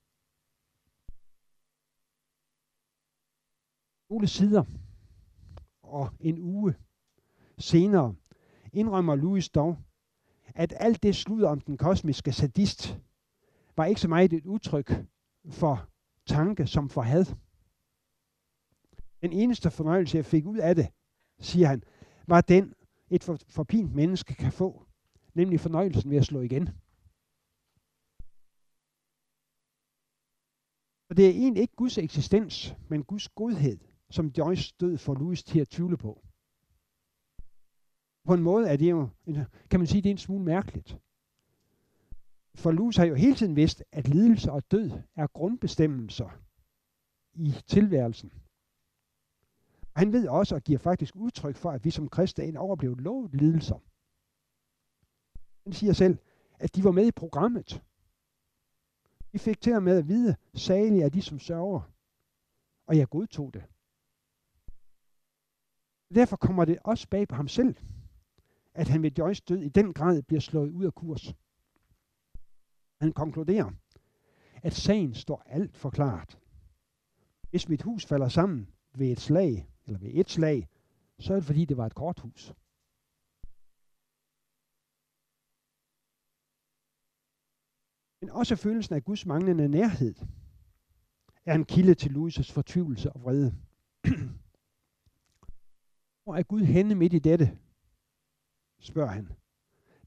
Nogle 4.09 4.27
sider 4.27 4.63
og 5.81 6.09
en 6.19 6.39
uge 6.39 6.75
senere 7.57 8.15
indrømmer 8.73 9.15
Louis 9.15 9.49
dog, 9.49 9.77
at 10.55 10.73
alt 10.77 11.03
det 11.03 11.15
sludder 11.15 11.49
om 11.49 11.61
den 11.61 11.77
kosmiske 11.77 12.31
sadist 12.31 12.99
var 13.77 13.85
ikke 13.85 14.01
så 14.01 14.07
meget 14.07 14.33
et 14.33 14.45
udtryk 14.45 14.91
for 15.49 15.89
tanke 16.25 16.67
som 16.67 16.89
for 16.89 17.01
had. 17.01 17.25
Den 19.21 19.33
eneste 19.33 19.71
fornøjelse, 19.71 20.17
jeg 20.17 20.25
fik 20.25 20.45
ud 20.45 20.57
af 20.57 20.75
det, 20.75 20.87
siger 21.39 21.67
han, 21.67 21.83
var 22.27 22.41
den, 22.41 22.73
et 23.09 23.23
for, 23.23 23.37
forpint 23.49 23.95
menneske 23.95 24.35
kan 24.35 24.51
få, 24.51 24.85
nemlig 25.33 25.59
fornøjelsen 25.59 26.11
ved 26.11 26.17
at 26.17 26.25
slå 26.25 26.41
igen. 26.41 26.69
Og 31.09 31.17
det 31.17 31.25
er 31.25 31.29
egentlig 31.29 31.61
ikke 31.61 31.75
Guds 31.75 31.97
eksistens, 31.97 32.75
men 32.89 33.03
Guds 33.03 33.29
godhed, 33.29 33.77
som 34.09 34.27
Joyce 34.37 34.63
stod 34.63 34.97
for 34.97 35.13
Louis 35.13 35.43
til 35.43 35.59
at 35.59 35.69
tvivle 35.69 35.97
på. 35.97 36.25
På 38.25 38.33
en 38.33 38.43
måde 38.43 38.67
er 38.67 38.77
det 38.77 38.91
jo, 38.91 39.09
kan 39.69 39.79
man 39.79 39.87
sige, 39.87 40.01
det 40.01 40.09
er 40.09 40.13
en 40.13 40.17
smule 40.17 40.43
mærkeligt. 40.43 40.97
For 42.55 42.71
Louis 42.71 42.97
har 42.97 43.05
jo 43.05 43.15
hele 43.15 43.35
tiden 43.35 43.55
vidst, 43.55 43.83
at 43.91 44.07
lidelse 44.07 44.51
og 44.51 44.71
død 44.71 44.91
er 45.15 45.27
grundbestemmelser 45.27 46.29
i 47.33 47.55
tilværelsen. 47.67 48.31
Han 49.95 50.13
ved 50.13 50.27
også 50.27 50.55
og 50.55 50.61
giver 50.61 50.79
faktisk 50.79 51.15
udtryk 51.15 51.55
for, 51.55 51.71
at 51.71 51.85
vi 51.85 51.91
som 51.91 52.09
kristne 52.09 52.43
er 52.43 52.59
overblevet 52.59 53.01
lovet 53.01 53.35
lidelser. 53.35 53.79
Han 55.63 55.73
siger 55.73 55.93
selv, 55.93 56.17
at 56.59 56.75
de 56.75 56.83
var 56.83 56.91
med 56.91 57.07
i 57.07 57.11
programmet. 57.11 57.83
Vi 59.31 59.37
fik 59.37 59.61
til 59.61 59.73
og 59.73 59.83
med 59.83 59.97
at 59.97 60.07
vide, 60.07 60.35
salige 60.53 61.03
er 61.03 61.09
de, 61.09 61.21
som 61.21 61.39
sørger. 61.39 61.91
Og 62.87 62.97
jeg 62.97 63.09
godtog 63.09 63.53
det. 63.53 63.63
Derfor 66.15 66.37
kommer 66.37 66.65
det 66.65 66.79
også 66.83 67.09
bag 67.09 67.27
på 67.27 67.35
ham 67.35 67.47
selv, 67.47 67.75
at 68.73 68.87
han 68.87 69.03
ved 69.03 69.11
Joyce 69.11 69.43
død 69.47 69.61
i 69.61 69.69
den 69.69 69.93
grad 69.93 70.21
bliver 70.21 70.39
slået 70.39 70.71
ud 70.71 70.85
af 70.85 70.93
kurs. 70.93 71.33
Han 73.01 73.13
konkluderer, 73.13 73.71
at 74.63 74.73
sagen 74.73 75.13
står 75.13 75.43
alt 75.45 75.77
forklaret. 75.77 76.39
Hvis 77.49 77.69
mit 77.69 77.81
hus 77.81 78.05
falder 78.05 78.27
sammen 78.27 78.69
ved 78.95 79.11
et 79.11 79.19
slag, 79.19 79.69
eller 79.85 79.99
ved 79.99 80.09
et 80.13 80.29
slag, 80.29 80.67
så 81.19 81.33
er 81.33 81.37
det 81.37 81.45
fordi, 81.45 81.65
det 81.65 81.77
var 81.77 81.85
et 81.85 81.95
korthus. 81.95 82.53
Men 88.21 88.29
også 88.29 88.55
følelsen 88.55 88.95
af 88.95 89.03
Guds 89.03 89.25
manglende 89.25 89.67
nærhed 89.67 90.15
er 91.45 91.55
en 91.55 91.65
kilde 91.65 91.95
til 91.95 92.09
Louis' 92.09 92.53
fortvivlelse 92.53 93.11
og 93.11 93.23
vrede. 93.23 93.55
Hvor 96.23 96.35
er 96.35 96.43
Gud 96.43 96.61
henne 96.61 96.95
midt 96.95 97.13
i 97.13 97.19
dette? 97.19 97.57
spørger 98.79 99.11
han. 99.11 99.31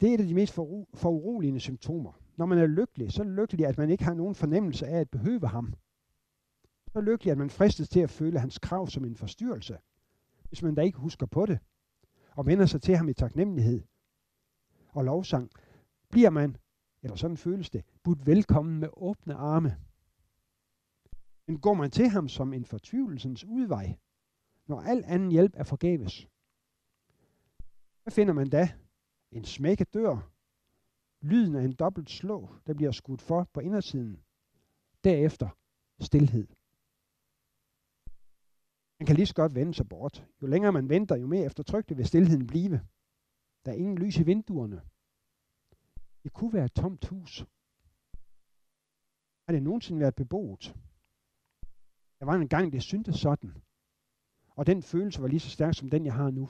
Det 0.01 0.11
er 0.11 0.15
et 0.15 0.21
af 0.21 0.27
de 0.27 0.35
mest 0.35 0.55
foruroligende 0.95 1.61
symptomer. 1.61 2.24
Når 2.37 2.47
man 2.47 2.59
er 2.59 2.67
lykkelig, 2.67 3.13
så 3.13 3.23
er 3.23 3.27
det 3.27 3.37
lykkelig, 3.37 3.67
at 3.67 3.79
man 3.79 3.91
ikke 3.91 4.05
har 4.05 4.15
nogen 4.15 4.35
fornemmelse 4.35 4.87
af 4.87 5.01
at 5.01 5.11
behøve 5.11 5.49
ham. 5.49 5.75
Så 6.93 7.01
lykkelig, 7.01 7.33
at 7.33 7.39
man 7.39 7.51
fristes 7.51 7.89
til 7.89 8.01
at 8.01 8.11
føle 8.11 8.39
hans 8.39 8.59
krav 8.59 8.89
som 8.89 9.05
en 9.05 9.17
forstyrrelse, 9.17 9.79
hvis 10.49 10.63
man 10.63 10.75
da 10.75 10.83
ikke 10.83 10.99
husker 10.99 11.27
på 11.27 11.47
det, 11.47 11.59
og 12.31 12.47
vender 12.47 12.67
sig 12.67 12.83
til 12.83 12.97
ham 12.97 13.09
i 13.09 13.15
taknemmelighed 13.15 13.83
og 14.89 15.05
lovsang, 15.05 15.51
bliver 16.11 16.31
man, 16.31 16.57
eller 17.03 17.17
sådan 17.17 17.37
føles 17.37 17.71
det, 17.71 17.85
budt 18.03 18.27
velkommen 18.27 18.81
med 18.81 18.89
åbne 18.93 19.35
arme. 19.35 19.77
Men 21.47 21.61
går 21.61 21.75
man 21.75 21.91
til 21.91 22.09
ham 22.09 22.29
som 22.29 22.53
en 22.53 22.65
fortvivlelsens 22.65 23.45
udvej, 23.45 23.99
når 24.67 24.81
al 24.81 25.05
anden 25.07 25.31
hjælp 25.31 25.53
er 25.57 25.65
forgæves, 25.65 26.29
hvad 28.03 28.13
finder 28.13 28.35
man 28.35 28.49
da? 28.51 28.69
En 29.31 29.45
smækket 29.45 29.95
dør, 29.95 30.34
lyden 31.25 31.57
af 31.57 31.63
en 31.65 31.73
dobbelt 31.73 32.11
slå, 32.11 32.55
der 32.67 32.75
bliver 32.75 32.93
skudt 32.93 33.23
for 33.23 33.49
på 33.53 33.61
indersiden. 33.61 34.23
Derefter 35.05 35.49
stilhed. 36.01 36.47
Man 38.99 39.07
kan 39.07 39.17
lige 39.17 39.27
så 39.27 39.35
godt 39.35 39.55
vende 39.55 39.75
sig 39.75 39.89
bort. 39.89 40.27
Jo 40.43 40.47
længere 40.47 40.73
man 40.73 40.89
venter, 40.89 41.17
jo 41.17 41.27
mere 41.27 41.45
eftertrykkeligt 41.45 41.99
vil 41.99 42.07
stillheden 42.07 42.47
blive. 42.47 42.81
Der 43.65 43.73
er 43.73 43.77
ingen 43.77 43.99
lys 43.99 44.17
i 44.17 44.23
vinduerne. 44.23 44.83
Det 46.23 46.33
kunne 46.33 46.53
være 46.53 46.65
et 46.65 46.73
tomt 46.73 47.09
hus. 47.09 47.39
Har 49.47 49.53
det 49.53 49.63
nogensinde 49.63 50.01
været 50.01 50.15
beboet? 50.15 50.77
Der 52.19 52.25
var 52.25 52.35
en 52.35 52.49
gang, 52.49 52.73
det 52.73 52.83
syntes 52.83 53.17
sådan. 53.17 53.63
Og 54.51 54.67
den 54.67 54.83
følelse 54.83 55.23
var 55.23 55.29
lige 55.29 55.41
så 55.41 55.51
stærk 55.51 55.75
som 55.75 55.91
den, 55.91 56.07
jeg 56.07 56.15
har 56.15 56.31
nu. 56.31 56.49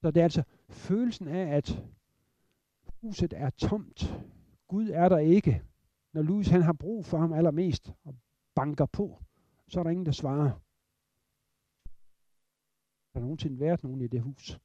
Så 0.00 0.10
det 0.10 0.20
er 0.20 0.24
altså 0.24 0.42
følelsen 0.68 1.28
af, 1.28 1.56
at 1.56 1.82
huset 3.00 3.32
er 3.32 3.50
tomt. 3.50 4.14
Gud 4.68 4.88
er 4.88 5.08
der 5.08 5.18
ikke. 5.18 5.62
Når 6.12 6.22
Louis 6.22 6.48
han 6.48 6.62
har 6.62 6.72
brug 6.72 7.04
for 7.04 7.18
ham 7.18 7.32
allermest 7.32 7.92
og 8.04 8.14
banker 8.54 8.86
på, 8.86 9.22
så 9.68 9.78
er 9.80 9.82
der 9.82 9.90
ingen, 9.90 10.06
der 10.06 10.12
svarer. 10.12 10.50
Der 13.12 13.20
er 13.20 13.24
nogensinde 13.24 13.60
været 13.60 13.82
nogen 13.84 14.00
i 14.00 14.06
det 14.06 14.20
hus. 14.20 14.60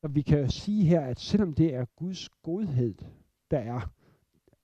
Så 0.00 0.08
vi 0.08 0.22
kan 0.22 0.50
sige 0.50 0.84
her, 0.84 1.00
at 1.00 1.20
selvom 1.20 1.54
det 1.54 1.74
er 1.74 1.84
Guds 1.96 2.28
godhed, 2.28 2.94
der 3.50 3.58
er 3.58 3.92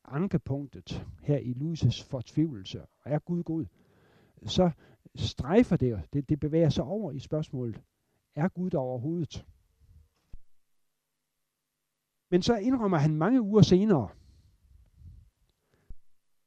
ankepunktet 0.05 1.07
her 1.23 1.37
i 1.39 1.53
Louis' 1.53 2.11
fortvivlelse, 2.11 2.83
og 2.83 2.89
er 3.05 3.19
Gud 3.19 3.43
god, 3.43 3.67
så 4.47 4.71
strejfer 5.17 5.77
det, 5.77 6.09
det, 6.13 6.29
det 6.29 6.41
bevæger 6.41 6.69
sig 6.69 6.85
over 6.85 7.13
i 7.13 7.19
spørgsmålet, 7.19 7.83
er 8.35 8.49
Gud 8.49 8.71
der 8.71 8.79
overhovedet? 8.79 9.47
Men 12.31 12.43
så 12.43 12.57
indrømmer 12.57 12.99
han 12.99 13.17
mange 13.17 13.43
uger 13.43 13.63
senere, 13.63 14.09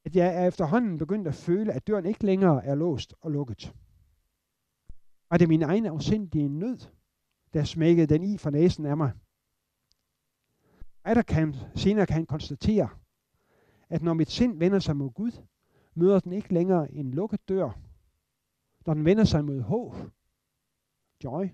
at 0.05 0.15
jeg 0.15 0.43
er 0.43 0.47
efterhånden 0.47 0.97
begyndt 0.97 1.27
at 1.27 1.35
føle, 1.35 1.73
at 1.73 1.87
døren 1.87 2.05
ikke 2.05 2.25
længere 2.25 2.65
er 2.65 2.75
låst 2.75 3.13
og 3.21 3.31
lukket. 3.31 3.73
Og 5.29 5.39
det 5.39 5.45
er 5.45 5.49
min 5.49 5.63
egen 5.63 5.85
afsindige 5.85 6.49
nød, 6.49 6.77
der 7.53 7.63
smækkede 7.63 8.07
den 8.07 8.23
i 8.23 8.37
for 8.37 8.49
næsen 8.49 8.85
af 8.85 8.97
mig. 8.97 9.11
Og 11.03 11.25
kan, 11.25 11.55
senere 11.75 12.05
kan 12.05 12.13
han 12.13 12.25
konstatere, 12.25 12.89
at 13.89 14.01
når 14.01 14.13
mit 14.13 14.29
sind 14.29 14.59
vender 14.59 14.79
sig 14.79 14.95
mod 14.95 15.11
Gud, 15.11 15.31
møder 15.93 16.19
den 16.19 16.31
ikke 16.31 16.53
længere 16.53 16.91
en 16.91 17.11
lukket 17.11 17.49
dør, 17.49 17.79
når 18.85 18.93
den 18.93 19.05
vender 19.05 19.23
sig 19.23 19.45
mod 19.45 19.61
håb, 19.61 19.93
joy, 21.23 21.45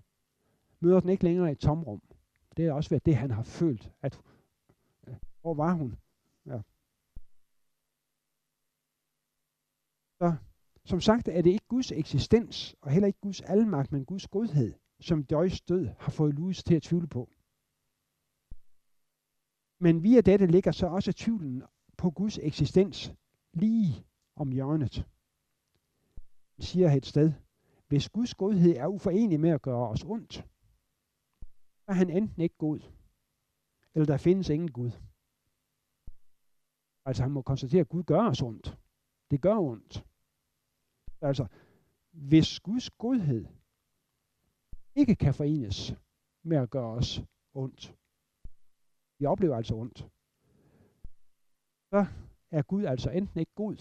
møder 0.80 1.00
den 1.00 1.10
ikke 1.10 1.24
længere 1.24 1.52
et 1.52 1.60
tomrum. 1.60 2.02
Det 2.58 2.66
er 2.66 2.74
også 2.74 2.90
været 2.90 3.06
det, 3.06 3.16
han 3.16 3.32
har 3.32 3.44
følt, 3.44 3.92
at 4.02 4.22
øh, 5.08 5.16
hvor 5.42 5.54
var 5.54 5.74
hun? 5.74 5.98
Ja. 6.46 6.62
Så 10.20 10.36
som 10.86 11.02
sagt 11.02 11.28
er 11.28 11.42
det 11.42 11.50
ikke 11.50 11.68
Guds 11.68 11.92
eksistens, 11.92 12.76
og 12.82 12.92
heller 12.92 13.08
ikke 13.08 13.20
Guds 13.22 13.42
almagt, 13.42 13.92
men 13.92 14.06
Guds 14.06 14.28
godhed, 14.28 14.74
som 15.00 15.26
Joyce 15.32 15.64
død 15.68 15.88
har 16.00 16.12
fået 16.12 16.34
Louis 16.34 16.64
til 16.64 16.76
at 16.76 16.84
tvivle 16.84 17.08
på. 17.08 17.30
Men 19.80 20.04
via 20.04 20.22
dette 20.22 20.46
ligger 20.46 20.72
så 20.72 20.88
også 20.88 21.14
tvivlen 21.14 21.64
på 21.98 22.12
Guds 22.12 22.38
eksistens 22.38 23.14
lige 23.54 24.06
om 24.36 24.52
hjørnet 24.52 25.08
siger 26.62 26.92
et 26.92 27.06
sted, 27.06 27.34
hvis 27.88 28.10
Guds 28.10 28.34
godhed 28.34 28.76
er 28.76 28.88
uforenelig 28.88 29.40
med 29.40 29.50
at 29.50 29.62
gøre 29.62 29.90
os 29.90 30.04
ondt, 30.04 30.34
så 31.82 31.88
er 31.88 31.94
han 31.94 32.10
enten 32.10 32.42
ikke 32.42 32.58
god, 32.58 32.80
eller 33.96 34.06
der 34.06 34.18
findes 34.18 34.50
ingen 34.50 34.72
Gud. 34.72 34.92
Altså 37.06 37.24
han 37.24 37.32
må 37.32 37.42
konstatere, 37.42 37.82
at 37.82 37.90
Gud 37.90 38.04
gør 38.04 38.22
os 38.22 38.42
ondt. 38.42 38.78
Det 39.32 39.42
gør 39.42 39.56
ondt. 39.56 40.06
Altså, 41.22 41.48
hvis 42.12 42.60
Guds 42.60 42.90
godhed 42.90 43.46
ikke 44.96 45.16
kan 45.16 45.34
forenes 45.34 45.96
med 46.44 46.58
at 46.58 46.70
gøre 46.70 46.92
os 46.92 47.22
ondt. 47.54 47.96
Vi 49.20 49.26
oplever 49.26 49.56
altså 49.56 49.76
ondt. 49.76 49.98
Så 51.90 52.06
er 52.52 52.62
Gud 52.62 52.84
altså 52.84 53.10
enten 53.10 53.40
ikke 53.40 53.56
god, 53.56 53.76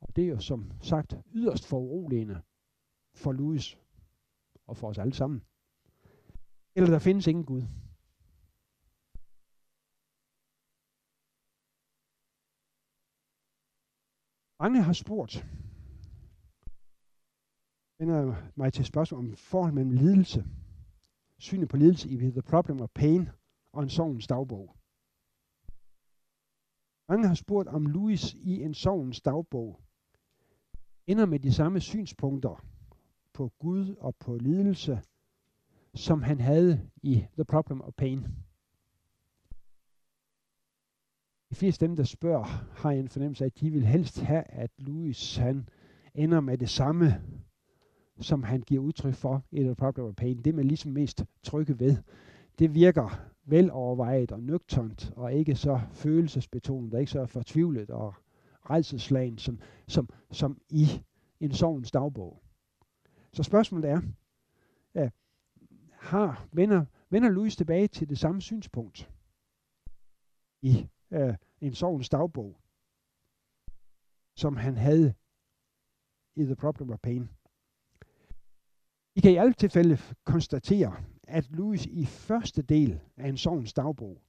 og 0.00 0.16
det 0.16 0.24
er 0.24 0.28
jo 0.28 0.40
som 0.40 0.72
sagt 0.82 1.14
yderst 1.34 1.66
foruroligende 1.66 2.42
for 3.14 3.32
Louis 3.32 3.78
og 4.66 4.76
for 4.76 4.88
os 4.88 4.98
alle 4.98 5.14
sammen. 5.14 5.40
Eller 6.74 6.90
der 6.90 6.98
findes 6.98 7.26
ingen 7.26 7.44
Gud. 7.44 7.62
Mange 14.60 14.82
har 14.82 14.92
spurgt, 14.92 15.34
vender 17.98 18.52
mig 18.56 18.72
til 18.72 18.84
spørgsmål 18.84 19.18
om 19.18 19.36
forhold 19.36 19.72
mellem 19.72 19.90
lidelse, 19.90 20.44
synet 21.38 21.68
på 21.68 21.76
lidelse 21.76 22.08
i 22.08 22.16
The 22.16 22.42
Problem 22.42 22.80
of 22.80 22.90
Pain 22.94 23.28
og 23.72 23.82
en 23.82 23.90
sovens 23.90 24.26
dagbog. 24.26 24.76
Mange 27.08 27.28
har 27.28 27.34
spurgt, 27.34 27.68
om 27.68 27.86
Louis 27.86 28.34
i 28.34 28.62
en 28.62 28.74
sovens 28.74 29.20
dagbog 29.20 29.87
ender 31.08 31.26
med 31.26 31.38
de 31.38 31.52
samme 31.52 31.80
synspunkter 31.80 32.64
på 33.32 33.52
Gud 33.58 33.94
og 34.00 34.16
på 34.16 34.36
lidelse, 34.36 35.00
som 35.94 36.22
han 36.22 36.40
havde 36.40 36.80
i 37.02 37.24
The 37.34 37.44
Problem 37.44 37.80
of 37.80 37.92
Pain. 37.96 38.26
De 41.50 41.54
fleste 41.54 41.86
dem, 41.86 41.96
der 41.96 42.04
spørger, 42.04 42.44
har 42.76 42.90
en 42.90 43.08
fornemmelse 43.08 43.44
af, 43.44 43.46
at 43.46 43.60
de 43.60 43.70
vil 43.70 43.86
helst 43.86 44.20
have, 44.20 44.42
at 44.42 44.70
Louis 44.78 45.36
han 45.36 45.68
ender 46.14 46.40
med 46.40 46.58
det 46.58 46.68
samme, 46.68 47.22
som 48.20 48.42
han 48.42 48.60
giver 48.60 48.82
udtryk 48.82 49.14
for 49.14 49.44
i 49.50 49.62
The 49.62 49.74
Problem 49.74 50.06
of 50.06 50.14
Pain. 50.14 50.42
Det 50.44 50.54
man 50.54 50.64
ligesom 50.64 50.92
mest 50.92 51.24
trygge 51.42 51.78
ved. 51.78 51.96
Det 52.58 52.74
virker 52.74 53.20
velovervejet 53.44 54.32
og 54.32 54.40
nøgternt, 54.40 55.12
og 55.16 55.32
ikke 55.32 55.54
så 55.54 55.80
følelsesbetonet, 55.92 56.94
og 56.94 57.00
ikke 57.00 57.12
så 57.12 57.26
fortvivlet 57.26 57.90
og 57.90 58.14
redselslagen, 58.70 59.38
som, 59.38 59.60
som, 59.88 60.08
som 60.30 60.60
i 60.68 60.86
en 61.40 61.52
sovens 61.52 61.90
dagbog. 61.90 62.42
Så 63.32 63.42
spørgsmålet 63.42 63.90
er, 63.90 64.00
ja, 64.94 65.10
har, 65.92 66.48
vender, 66.52 66.84
vender 67.10 67.28
Louis 67.28 67.56
tilbage 67.56 67.88
til 67.88 68.08
det 68.08 68.18
samme 68.18 68.42
synspunkt 68.42 69.10
i 70.62 70.88
uh, 71.10 71.34
en 71.60 71.74
sovens 71.74 72.08
dagbog, 72.08 72.60
som 74.36 74.56
han 74.56 74.76
havde 74.76 75.14
i 76.36 76.44
The 76.44 76.56
Problem 76.56 76.90
of 76.90 76.98
Pain. 77.00 77.28
I 79.14 79.20
kan 79.20 79.32
i 79.32 79.36
alle 79.36 79.52
tilfælde 79.52 79.98
konstatere, 80.24 81.04
at 81.22 81.50
Louis 81.50 81.86
i 81.86 82.04
første 82.06 82.62
del 82.62 83.00
af 83.16 83.28
en 83.28 83.36
sovens 83.36 83.72
dagbog 83.72 84.22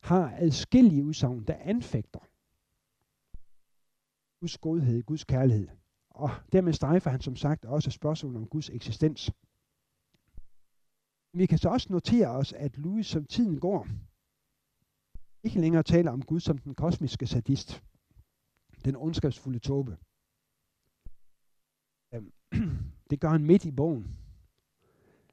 har 0.00 0.34
adskillige 0.36 1.04
udsagn, 1.04 1.44
der 1.44 1.56
anfægter 1.60 2.20
Guds 4.42 4.58
godhed, 4.58 5.02
Guds 5.02 5.24
kærlighed. 5.24 5.68
Og 6.10 6.30
dermed 6.52 6.72
strejfer 6.72 7.10
han 7.10 7.20
som 7.20 7.36
sagt 7.36 7.64
også 7.64 7.90
spørgsmålet 7.90 8.36
om 8.36 8.46
Guds 8.46 8.70
eksistens. 8.70 9.30
Vi 11.32 11.46
kan 11.46 11.58
så 11.58 11.68
også 11.68 11.86
notere 11.90 12.28
os, 12.28 12.52
at 12.52 12.78
Louis 12.78 13.06
som 13.06 13.24
tiden 13.24 13.60
går, 13.60 13.86
ikke 15.42 15.60
længere 15.60 15.82
taler 15.82 16.10
om 16.10 16.22
Gud 16.22 16.40
som 16.40 16.58
den 16.58 16.74
kosmiske 16.74 17.26
sadist, 17.26 17.82
den 18.84 18.96
ondskabsfulde 18.96 19.58
tåbe. 19.58 19.98
Øhm, 22.14 22.32
det 23.10 23.20
gør 23.20 23.28
han 23.28 23.44
midt 23.44 23.64
i 23.64 23.70
bogen. 23.70 24.16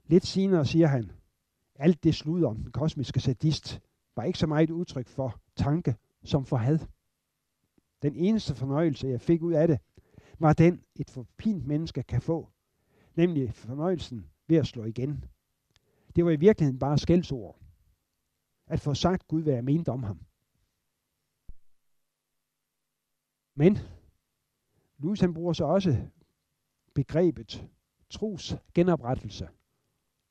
Lidt 0.06 0.26
senere 0.26 0.66
siger 0.66 0.88
han, 0.88 1.12
alt 1.76 2.04
det 2.04 2.16
slud 2.16 2.44
om 2.44 2.58
den 2.58 2.72
kosmiske 2.72 3.20
sadist 3.20 3.82
var 4.16 4.24
ikke 4.24 4.40
så 4.40 4.48
meget 4.48 4.70
udtryk 4.70 5.08
for 5.08 5.42
tanke 5.56 5.96
som 6.24 6.46
for 6.46 6.58
had. 6.58 6.80
Den 8.02 8.16
eneste 8.16 8.56
fornøjelse, 8.56 9.08
jeg 9.08 9.22
fik 9.22 9.42
ud 9.42 9.54
af 9.54 9.68
det, 9.68 9.80
var 10.40 10.54
den, 10.54 10.84
et 10.96 11.10
forpint 11.10 11.68
menneske 11.68 12.04
kan 12.04 12.22
få, 12.22 12.50
nemlig 13.16 13.54
fornøjelsen 13.54 14.30
ved 14.48 14.58
at 14.58 14.68
slå 14.68 14.84
igen. 14.84 15.26
Det 16.16 16.26
var 16.26 16.32
i 16.32 16.36
virkeligheden 16.36 16.80
bare 16.80 16.98
skældsord. 16.98 17.60
At 18.68 18.80
få 18.80 18.94
sagt 18.94 19.28
Gud, 19.28 19.44
hvad 19.44 19.54
jeg 19.54 19.64
mente 19.64 19.90
om 19.90 20.04
ham. 20.04 20.20
Men 23.56 23.78
Louis 24.98 25.20
han 25.20 25.34
bruger 25.34 25.54
så 25.54 25.66
også 25.66 26.08
begrebet 26.94 27.70
tros 28.10 28.56
genoprettelse 28.74 29.50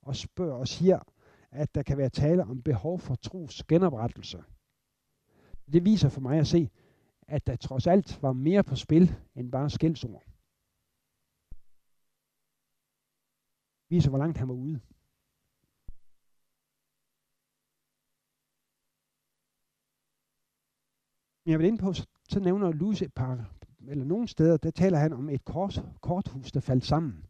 og 0.02 0.16
spørger 0.16 0.54
og 0.54 0.68
siger, 0.68 0.98
at 1.50 1.74
der 1.74 1.82
kan 1.82 1.98
være 1.98 2.10
tale 2.10 2.42
om 2.42 2.62
behov 2.62 3.00
for 3.00 3.14
tros 3.14 3.64
genoprettelse. 3.64 4.42
Det 5.72 5.84
viser 5.84 6.08
for 6.08 6.20
mig 6.20 6.38
at 6.38 6.46
se, 6.46 6.70
at 7.28 7.46
der 7.46 7.56
trods 7.56 7.86
alt 7.86 8.22
var 8.22 8.32
mere 8.32 8.64
på 8.64 8.76
spil 8.76 9.14
end 9.34 9.52
bare 9.52 9.70
skældsord. 9.70 10.24
Viser, 13.90 14.10
hvor 14.10 14.18
langt 14.18 14.38
han 14.38 14.48
var 14.48 14.54
ude. 14.54 14.80
Men 21.44 21.50
jeg 21.52 21.58
vil 21.58 21.66
ind 21.66 21.78
på, 21.78 21.92
så 22.28 22.40
nævner 22.40 22.72
Louis 22.72 23.02
et 23.02 23.14
par, 23.14 23.54
eller 23.88 24.04
nogle 24.04 24.28
steder, 24.28 24.56
der 24.56 24.70
taler 24.70 24.98
han 24.98 25.12
om 25.12 25.28
et 25.28 25.44
kort, 25.44 25.82
korthus, 26.00 26.52
der 26.52 26.60
faldt 26.60 26.84
sammen. 26.84 27.26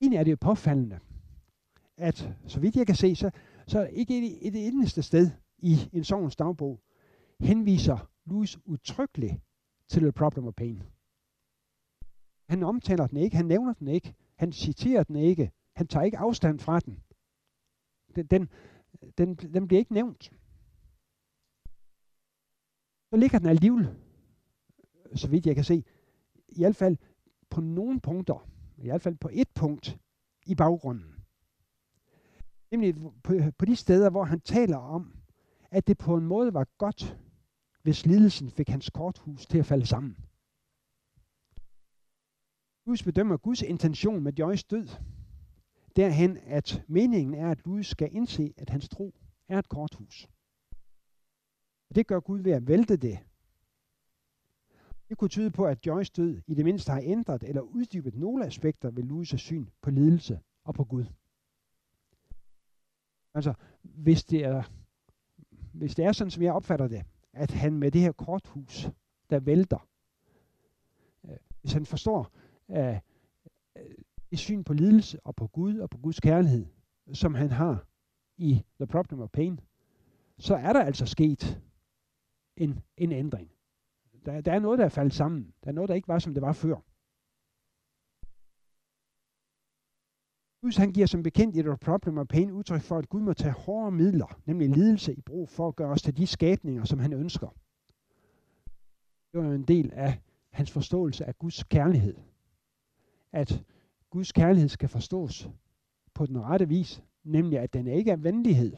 Egentlig 0.00 0.18
er 0.18 0.24
det 0.24 0.30
jo 0.30 0.36
påfaldende, 0.40 1.00
at 1.96 2.36
så 2.46 2.60
vidt 2.60 2.76
jeg 2.76 2.86
kan 2.86 2.94
se, 2.94 3.16
så, 3.16 3.30
så 3.66 3.86
ikke 3.86 4.18
et, 4.18 4.46
et 4.48 4.66
eneste 4.66 5.02
sted 5.02 5.30
i 5.58 5.74
en 5.92 6.04
sovens 6.04 6.36
dagbog 6.36 6.80
henviser 7.40 8.10
Louis 8.24 8.58
utryggeligt 8.64 9.34
til 9.88 10.02
The 10.02 10.12
Problem 10.12 10.46
of 10.46 10.54
Pain. 10.54 10.82
Han 12.48 12.62
omtaler 12.62 13.06
den 13.06 13.16
ikke, 13.16 13.36
han 13.36 13.46
nævner 13.46 13.72
den 13.72 13.88
ikke, 13.88 14.14
han 14.36 14.52
citerer 14.52 15.02
den 15.02 15.16
ikke, 15.16 15.52
han 15.76 15.86
tager 15.86 16.04
ikke 16.04 16.18
afstand 16.18 16.58
fra 16.58 16.80
den. 16.80 17.02
Den, 18.16 18.26
den, 18.26 18.48
den, 19.18 19.34
den 19.34 19.68
bliver 19.68 19.78
ikke 19.78 19.92
nævnt. 19.92 20.32
Så 23.10 23.16
ligger 23.16 23.38
den 23.38 23.48
alligevel, 23.48 23.96
så 25.14 25.28
vidt 25.28 25.46
jeg 25.46 25.54
kan 25.54 25.64
se, 25.64 25.84
i 26.48 26.58
hvert 26.58 26.76
fald 26.76 26.96
på 27.50 27.60
nogle 27.60 28.00
punkter, 28.00 28.48
i 28.76 28.82
hvert 28.82 29.02
fald 29.02 29.16
på 29.16 29.28
et 29.32 29.48
punkt 29.54 29.98
i 30.46 30.54
baggrunden. 30.54 31.14
Nemlig 32.70 32.94
på, 33.24 33.34
på 33.58 33.64
de 33.64 33.76
steder, 33.76 34.10
hvor 34.10 34.24
han 34.24 34.40
taler 34.40 34.76
om, 34.76 35.14
at 35.70 35.86
det 35.86 35.98
på 35.98 36.16
en 36.16 36.26
måde 36.26 36.54
var 36.54 36.64
godt, 36.78 37.18
hvis 37.82 38.06
lidelsen 38.06 38.50
fik 38.50 38.68
hans 38.68 38.90
korthus 38.90 39.46
til 39.46 39.58
at 39.58 39.66
falde 39.66 39.86
sammen. 39.86 40.16
Louis 42.86 43.02
bedømmer 43.02 43.36
Guds 43.36 43.62
intention 43.62 44.22
med 44.22 44.32
Joyce 44.32 44.66
død 44.70 44.88
derhen, 45.96 46.36
at 46.36 46.84
meningen 46.88 47.34
er, 47.34 47.50
at 47.50 47.64
Louis 47.64 47.86
skal 47.86 48.08
indse, 48.12 48.54
at 48.56 48.70
hans 48.70 48.88
tro 48.88 49.14
er 49.48 49.58
et 49.58 49.68
korthus. 49.68 50.28
Og 51.88 51.94
det 51.94 52.06
gør 52.06 52.20
Gud 52.20 52.40
ved 52.40 52.52
at 52.52 52.68
vælte 52.68 52.96
det. 52.96 53.18
Det 55.08 55.18
kunne 55.18 55.28
tyde 55.28 55.50
på, 55.50 55.66
at 55.66 55.86
Joyce 55.86 56.12
død 56.16 56.40
i 56.46 56.54
det 56.54 56.64
mindste 56.64 56.92
har 56.92 57.00
ændret 57.04 57.42
eller 57.42 57.60
uddybet 57.60 58.14
nogle 58.14 58.46
aspekter 58.46 58.90
ved 58.90 59.04
Louis' 59.04 59.36
syn 59.36 59.66
på 59.82 59.90
lidelse 59.90 60.40
og 60.64 60.74
på 60.74 60.84
Gud. 60.84 61.04
Altså, 63.34 63.54
hvis 63.82 64.24
det 64.24 64.44
er, 64.44 64.62
hvis 65.72 65.94
det 65.94 66.04
er 66.04 66.12
sådan, 66.12 66.30
som 66.30 66.42
jeg 66.42 66.52
opfatter 66.52 66.88
det, 66.88 67.04
at 67.38 67.50
han 67.50 67.72
med 67.72 67.90
det 67.90 68.00
her 68.00 68.12
korthus, 68.12 68.90
der 69.30 69.40
vælter, 69.40 69.88
øh, 71.24 71.36
hvis 71.60 71.72
han 71.72 71.86
forstår 71.86 72.32
øh, 72.70 72.98
øh, 73.76 73.82
det 74.30 74.38
syn 74.38 74.64
på 74.64 74.72
lidelse 74.72 75.20
og 75.26 75.36
på 75.36 75.46
Gud 75.46 75.78
og 75.78 75.90
på 75.90 75.98
Guds 75.98 76.20
kærlighed, 76.20 76.66
som 77.12 77.34
han 77.34 77.50
har 77.50 77.86
i 78.36 78.64
The 78.80 78.86
Problem 78.86 79.20
of 79.20 79.30
Pain, 79.30 79.60
så 80.38 80.54
er 80.54 80.72
der 80.72 80.82
altså 80.82 81.06
sket 81.06 81.60
en, 82.56 82.80
en 82.96 83.12
ændring. 83.12 83.50
Der, 84.26 84.40
der 84.40 84.52
er 84.52 84.58
noget, 84.58 84.78
der 84.78 84.84
er 84.84 84.88
faldet 84.88 85.14
sammen. 85.14 85.54
Der 85.64 85.68
er 85.68 85.74
noget, 85.74 85.88
der 85.88 85.94
ikke 85.94 86.08
var, 86.08 86.18
som 86.18 86.34
det 86.34 86.42
var 86.42 86.52
før. 86.52 86.76
Gud 90.60 90.78
han 90.78 90.92
giver 90.92 91.06
som 91.06 91.22
bekendt 91.22 91.56
i 91.56 91.62
The 91.62 91.76
Problem 91.76 92.18
og 92.18 92.28
Pain 92.28 92.50
udtryk 92.50 92.80
for, 92.80 92.98
at 92.98 93.08
Gud 93.08 93.20
må 93.20 93.32
tage 93.32 93.52
hårde 93.52 93.90
midler, 93.90 94.40
nemlig 94.46 94.68
lidelse 94.68 95.14
i 95.14 95.20
brug 95.20 95.48
for 95.48 95.68
at 95.68 95.76
gøre 95.76 95.90
os 95.90 96.02
til 96.02 96.16
de 96.16 96.26
skabninger, 96.26 96.84
som 96.84 96.98
han 96.98 97.12
ønsker. 97.12 97.48
Det 99.32 99.40
var 99.40 99.46
jo 99.46 99.52
en 99.52 99.62
del 99.62 99.90
af 99.92 100.20
hans 100.50 100.70
forståelse 100.70 101.24
af 101.24 101.38
Guds 101.38 101.62
kærlighed. 101.62 102.16
At 103.32 103.62
Guds 104.10 104.32
kærlighed 104.32 104.68
skal 104.68 104.88
forstås 104.88 105.48
på 106.14 106.26
den 106.26 106.40
rette 106.40 106.68
vis, 106.68 107.02
nemlig 107.24 107.58
at 107.58 107.72
den 107.72 107.86
ikke 107.86 108.10
er 108.10 108.16
venlighed, 108.16 108.76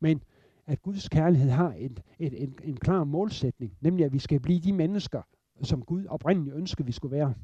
men 0.00 0.22
at 0.66 0.82
Guds 0.82 1.08
kærlighed 1.08 1.50
har 1.50 1.72
en, 1.72 1.98
en, 2.18 2.34
en, 2.34 2.58
en 2.62 2.76
klar 2.76 3.04
målsætning, 3.04 3.76
nemlig 3.80 4.04
at 4.04 4.12
vi 4.12 4.18
skal 4.18 4.40
blive 4.40 4.60
de 4.60 4.72
mennesker, 4.72 5.22
som 5.62 5.82
Gud 5.82 6.06
oprindeligt 6.06 6.56
ønskede, 6.56 6.86
vi 6.86 6.92
skulle 6.92 7.16
være. 7.16 7.34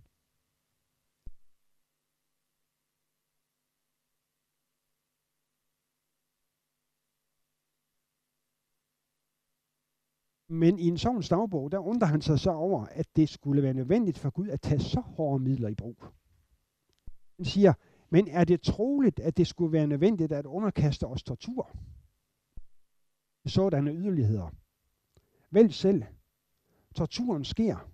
Men 10.57 10.79
i 10.79 10.88
en 10.88 10.99
sådan 10.99 11.23
dagbog, 11.31 11.73
der 11.73 11.79
undrer 11.79 12.09
han 12.09 12.21
sig 12.21 12.38
så 12.38 12.51
over, 12.51 12.87
at 12.87 13.07
det 13.16 13.29
skulle 13.29 13.62
være 13.62 13.75
nødvendigt 13.75 14.19
for 14.19 14.31
Gud 14.31 14.49
at 14.49 14.61
tage 14.61 14.81
så 14.81 15.01
hårde 15.01 15.45
midler 15.45 15.69
i 15.69 15.75
brug. 15.75 15.97
Han 17.37 17.45
siger, 17.45 17.73
men 18.11 18.29
er 18.29 18.45
det 18.45 18.61
troligt, 18.61 19.21
at 19.21 19.37
det 19.37 19.47
skulle 19.47 19.73
være 19.73 19.87
nødvendigt 19.87 20.33
at 20.33 20.47
underkaste 20.47 21.07
os 21.07 21.23
tortur? 21.23 21.71
Sådanne 23.47 23.92
yderligheder. 23.92 24.51
Vælg 25.51 25.75
selv. 25.75 26.03
Torturen 26.95 27.45
sker. 27.45 27.90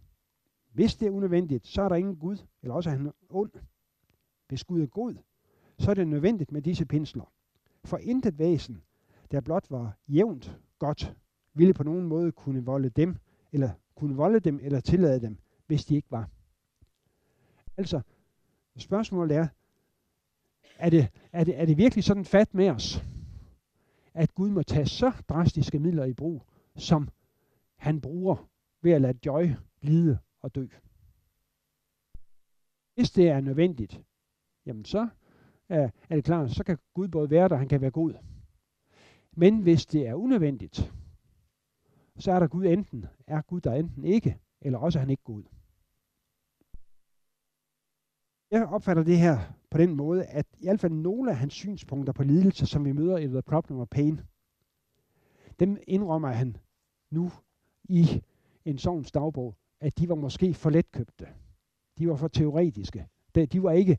Hvis 0.72 0.96
det 0.96 1.06
er 1.06 1.10
unødvendigt, 1.10 1.66
så 1.66 1.82
er 1.82 1.88
der 1.88 1.96
ingen 1.96 2.16
Gud, 2.16 2.36
eller 2.62 2.74
også 2.74 2.90
er 2.90 2.94
han 2.94 3.12
ond. 3.28 3.52
Hvis 4.48 4.64
Gud 4.64 4.82
er 4.82 4.86
god, 4.86 5.14
så 5.78 5.90
er 5.90 5.94
det 5.94 6.08
nødvendigt 6.08 6.52
med 6.52 6.62
disse 6.62 6.86
pinsler. 6.86 7.32
For 7.84 7.96
intet 7.96 8.38
væsen, 8.38 8.82
der 9.30 9.40
blot 9.40 9.70
var 9.70 9.98
jævnt 10.08 10.58
godt, 10.78 11.16
ville 11.54 11.74
på 11.74 11.82
nogen 11.82 12.06
måde 12.06 12.32
kunne 12.32 12.64
volde 12.64 12.88
dem, 12.88 13.16
eller 13.52 13.70
kunne 13.94 14.16
volde 14.16 14.40
dem, 14.40 14.58
eller 14.62 14.80
tillade 14.80 15.20
dem, 15.20 15.38
hvis 15.66 15.84
de 15.84 15.96
ikke 15.96 16.10
var. 16.10 16.30
Altså, 17.76 18.00
spørgsmålet 18.76 19.36
er, 19.36 19.48
er 20.78 20.90
det, 20.90 21.08
er 21.32 21.44
det, 21.44 21.60
er 21.60 21.66
det 21.66 21.76
virkelig 21.76 22.04
sådan 22.04 22.24
fat 22.24 22.54
med 22.54 22.68
os, 22.70 23.04
at 24.14 24.34
Gud 24.34 24.50
må 24.50 24.62
tage 24.62 24.86
så 24.86 25.12
drastiske 25.28 25.78
midler 25.78 26.04
i 26.04 26.12
brug, 26.12 26.42
som 26.76 27.08
han 27.76 28.00
bruger 28.00 28.48
ved 28.82 28.92
at 28.92 29.00
lade 29.00 29.18
Joy 29.26 29.50
lide 29.80 30.18
og 30.40 30.54
dø? 30.54 30.66
Hvis 32.94 33.10
det 33.10 33.28
er 33.28 33.40
nødvendigt, 33.40 34.00
jamen 34.66 34.84
så 34.84 35.08
er 35.68 35.90
det 36.10 36.24
klart, 36.24 36.50
så 36.50 36.64
kan 36.64 36.78
Gud 36.94 37.08
både 37.08 37.30
være 37.30 37.48
der, 37.48 37.56
han 37.56 37.68
kan 37.68 37.80
være 37.80 37.90
god. 37.90 38.14
Men 39.32 39.62
hvis 39.62 39.86
det 39.86 40.06
er 40.06 40.14
unødvendigt, 40.14 40.92
så 42.22 42.32
er 42.32 42.38
der 42.38 42.46
Gud 42.46 42.64
enten, 42.64 43.06
er 43.26 43.42
Gud 43.42 43.60
der 43.60 43.74
enten 43.74 44.04
ikke, 44.04 44.38
eller 44.60 44.78
også 44.78 44.98
er 44.98 45.00
han 45.00 45.10
ikke 45.10 45.22
Gud. 45.24 45.42
Jeg 48.50 48.66
opfatter 48.66 49.02
det 49.02 49.18
her 49.18 49.38
på 49.70 49.78
den 49.78 49.96
måde, 49.96 50.24
at 50.24 50.46
i 50.58 50.64
hvert 50.64 50.80
fald 50.80 50.92
nogle 50.92 51.30
af 51.30 51.36
hans 51.36 51.54
synspunkter 51.54 52.12
på 52.12 52.22
lidelse, 52.22 52.66
som 52.66 52.84
vi 52.84 52.92
møder 52.92 53.18
i 53.18 53.26
The 53.26 53.42
Problem 53.42 53.78
of 53.78 53.88
Pain, 53.88 54.20
dem 55.60 55.78
indrømmer 55.86 56.28
han 56.28 56.56
nu 57.10 57.30
i 57.84 58.22
en 58.64 58.78
sovens 58.78 59.12
dagbog, 59.12 59.56
at 59.80 59.98
de 59.98 60.08
var 60.08 60.14
måske 60.14 60.54
for 60.54 60.70
letkøbte. 60.70 61.28
De 61.98 62.08
var 62.08 62.16
for 62.16 62.28
teoretiske. 62.28 63.08
De 63.34 63.62
var 63.62 63.70
ikke 63.70 63.98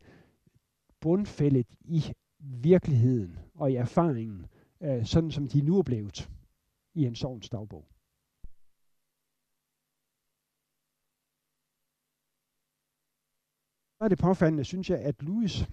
bundfældet 1.00 1.68
i 1.82 2.04
virkeligheden 2.40 3.40
og 3.54 3.72
i 3.72 3.76
erfaringen, 3.76 4.46
øh, 4.82 5.06
sådan 5.06 5.32
som 5.32 5.48
de 5.48 5.62
nu 5.62 5.78
er 5.78 5.84
blevet 5.84 6.30
i 6.94 7.06
en 7.06 7.16
sovens 7.16 7.50
dagbog. 7.50 7.93
Er 14.04 14.10
det 14.10 14.18
påfaldende, 14.18 14.64
synes 14.64 14.90
jeg, 14.90 15.00
at 15.00 15.24
Louis 15.24 15.70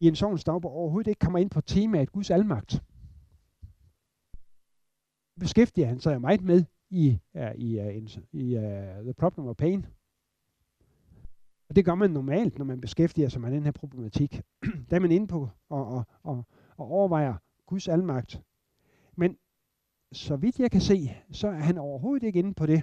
i 0.00 0.08
en 0.08 0.16
sovens 0.16 0.44
dagbog 0.44 0.72
overhovedet 0.72 1.08
ikke 1.08 1.18
kommer 1.18 1.38
ind 1.38 1.50
på 1.50 1.60
temaet 1.60 2.12
Guds 2.12 2.30
almagt. 2.30 2.82
Beskæftiger 5.40 5.86
han 5.86 6.00
sig 6.00 6.20
meget 6.20 6.42
med 6.42 6.64
i, 6.90 7.18
uh, 7.34 7.54
i, 7.54 7.78
uh, 7.78 7.94
i 8.32 8.56
uh, 8.56 8.62
The 9.02 9.14
Problem 9.18 9.46
of 9.46 9.56
Pain. 9.56 9.86
Og 11.68 11.76
det 11.76 11.84
gør 11.84 11.94
man 11.94 12.10
normalt, 12.10 12.58
når 12.58 12.64
man 12.64 12.80
beskæftiger 12.80 13.28
sig 13.28 13.40
med 13.40 13.50
den 13.50 13.64
her 13.64 13.72
problematik. 13.72 14.42
Der 14.90 14.96
er 14.96 15.00
man 15.00 15.12
inde 15.12 15.26
på 15.26 15.48
og, 15.68 15.86
og, 15.86 16.04
og, 16.22 16.44
og 16.76 16.86
overvejer 16.86 17.34
Guds 17.66 17.88
almagt. 17.88 18.42
Men 19.16 19.36
så 20.12 20.36
vidt 20.36 20.58
jeg 20.58 20.70
kan 20.70 20.80
se, 20.80 21.10
så 21.32 21.48
er 21.48 21.52
han 21.52 21.78
overhovedet 21.78 22.26
ikke 22.26 22.38
inde 22.38 22.54
på 22.54 22.66
det. 22.66 22.82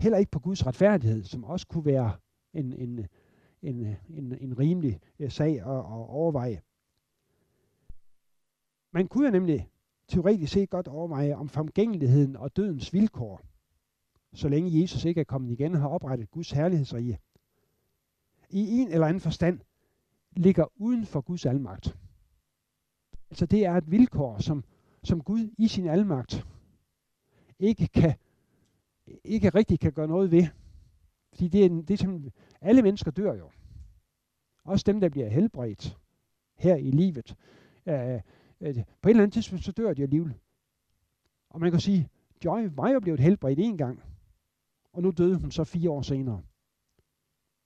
Heller 0.00 0.18
ikke 0.18 0.30
på 0.30 0.38
Guds 0.38 0.66
retfærdighed, 0.66 1.24
som 1.24 1.44
også 1.44 1.66
kunne 1.66 1.84
være 1.84 2.12
en, 2.54 2.72
en, 2.72 3.06
en, 3.62 3.96
en, 4.08 4.38
en 4.40 4.58
rimelig 4.58 5.00
øh, 5.18 5.30
sag 5.30 5.50
at, 5.50 5.78
at 5.78 6.08
overveje. 6.08 6.62
Man 8.92 9.08
kunne 9.08 9.26
jo 9.26 9.32
nemlig 9.32 9.68
teoretisk 10.08 10.52
set 10.52 10.70
godt 10.70 10.88
overveje 10.88 11.34
om 11.34 11.48
forgængeligheden 11.48 12.36
og 12.36 12.56
dødens 12.56 12.92
vilkår, 12.92 13.40
så 14.32 14.48
længe 14.48 14.82
Jesus 14.82 15.04
ikke 15.04 15.20
er 15.20 15.24
kommet 15.24 15.52
igen 15.52 15.74
og 15.74 15.80
har 15.80 15.88
oprettet 15.88 16.30
Guds 16.30 16.50
herlighedsrige, 16.50 17.18
i 18.50 18.80
en 18.80 18.88
eller 18.88 19.06
anden 19.06 19.20
forstand 19.20 19.60
ligger 20.36 20.64
uden 20.76 21.06
for 21.06 21.20
Guds 21.20 21.46
almagt. 21.46 21.96
Altså 23.30 23.46
det 23.46 23.64
er 23.64 23.72
et 23.72 23.90
vilkår, 23.90 24.38
som, 24.38 24.64
som 25.02 25.20
Gud 25.20 25.50
i 25.58 25.68
sin 25.68 25.86
almagt 25.86 26.46
ikke 27.58 27.86
kan 27.86 28.14
ikke 29.24 29.48
rigtig 29.48 29.80
kan 29.80 29.92
gøre 29.92 30.08
noget 30.08 30.30
ved. 30.30 30.46
Fordi 31.34 31.48
det 31.48 31.64
er, 31.64 31.68
det 31.68 31.90
er 31.90 31.96
simpelthen, 31.96 32.32
alle 32.60 32.82
mennesker 32.82 33.10
dør 33.10 33.34
jo. 33.34 33.50
Også 34.64 34.84
dem, 34.86 35.00
der 35.00 35.08
bliver 35.08 35.28
helbredt 35.28 35.98
her 36.56 36.76
i 36.76 36.90
livet. 36.90 37.36
Øh, 37.86 38.20
øh, 38.60 38.74
på 39.02 39.08
et 39.08 39.10
eller 39.10 39.22
andet 39.22 39.32
tidspunkt, 39.32 39.64
så 39.64 39.72
dør 39.72 39.94
de 39.94 40.02
alligevel. 40.02 40.34
Og 41.50 41.60
man 41.60 41.70
kan 41.70 41.80
sige, 41.80 42.08
Joy 42.44 42.68
var 42.72 42.90
jo 42.90 43.00
blevet 43.00 43.20
helbredt 43.20 43.58
en 43.58 43.76
gang, 43.76 44.02
og 44.92 45.02
nu 45.02 45.10
døde 45.10 45.40
hun 45.40 45.50
så 45.50 45.64
fire 45.64 45.90
år 45.90 46.02
senere. 46.02 46.42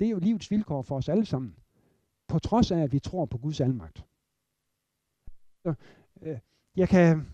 Det 0.01 0.07
er 0.07 0.11
jo 0.11 0.19
livets 0.19 0.51
vilkår 0.51 0.83
for 0.83 0.97
os 0.97 1.09
alle 1.09 1.27
sammen. 1.27 1.57
På 2.29 2.39
trods 2.39 2.71
af, 2.71 2.79
at 2.79 2.93
vi 2.93 2.99
tror 2.99 3.27
på 3.27 3.39
Guds 3.39 3.61
almagt. 3.61 4.07
Så, 5.63 5.75
øh, 6.23 6.39
jeg, 6.77 6.89
kan, 6.89 7.27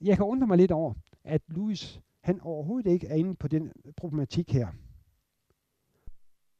jeg 0.00 0.16
kan 0.16 0.26
undre 0.26 0.46
mig 0.46 0.56
lidt 0.56 0.72
over, 0.72 0.94
at 1.24 1.42
Louis 1.48 2.00
han 2.20 2.40
overhovedet 2.40 2.90
ikke 2.90 3.06
er 3.06 3.14
inde 3.14 3.34
på 3.34 3.48
den 3.48 3.72
problematik 3.96 4.52
her. 4.52 4.68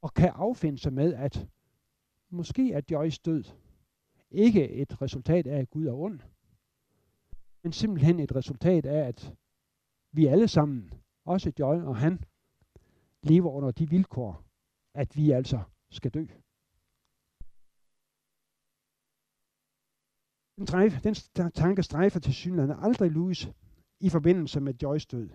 Og 0.02 0.14
kan 0.14 0.28
affinde 0.34 0.78
sig 0.78 0.92
med, 0.92 1.14
at 1.14 1.48
måske 2.30 2.72
er 2.72 2.80
Joyce 2.90 3.20
død 3.24 3.44
ikke 4.30 4.70
et 4.70 5.02
resultat 5.02 5.46
af, 5.46 5.58
at 5.58 5.70
Gud 5.70 5.86
er 5.86 5.92
ond, 5.92 6.20
men 7.62 7.72
simpelthen 7.72 8.20
et 8.20 8.34
resultat 8.36 8.86
af, 8.86 9.08
at 9.08 9.34
vi 10.12 10.26
alle 10.26 10.48
sammen, 10.48 10.92
også 11.24 11.52
Joy 11.58 11.76
og 11.76 11.96
han, 11.96 12.24
lever 13.22 13.50
under 13.50 13.70
de 13.70 13.90
vilkår, 13.90 14.44
at 14.94 15.16
vi 15.16 15.30
altså 15.30 15.62
skal 15.90 16.10
dø. 16.10 16.26
Den, 20.56 20.66
strejf, 20.66 21.00
den 21.36 21.52
tanke 21.52 21.82
strejfer 21.82 22.20
til 22.20 22.34
synligheden 22.34 22.84
aldrig 22.84 23.10
Louis 23.10 23.48
i 24.00 24.08
forbindelse 24.08 24.60
med 24.60 24.74
Joyce 24.82 25.08
død. 25.10 25.30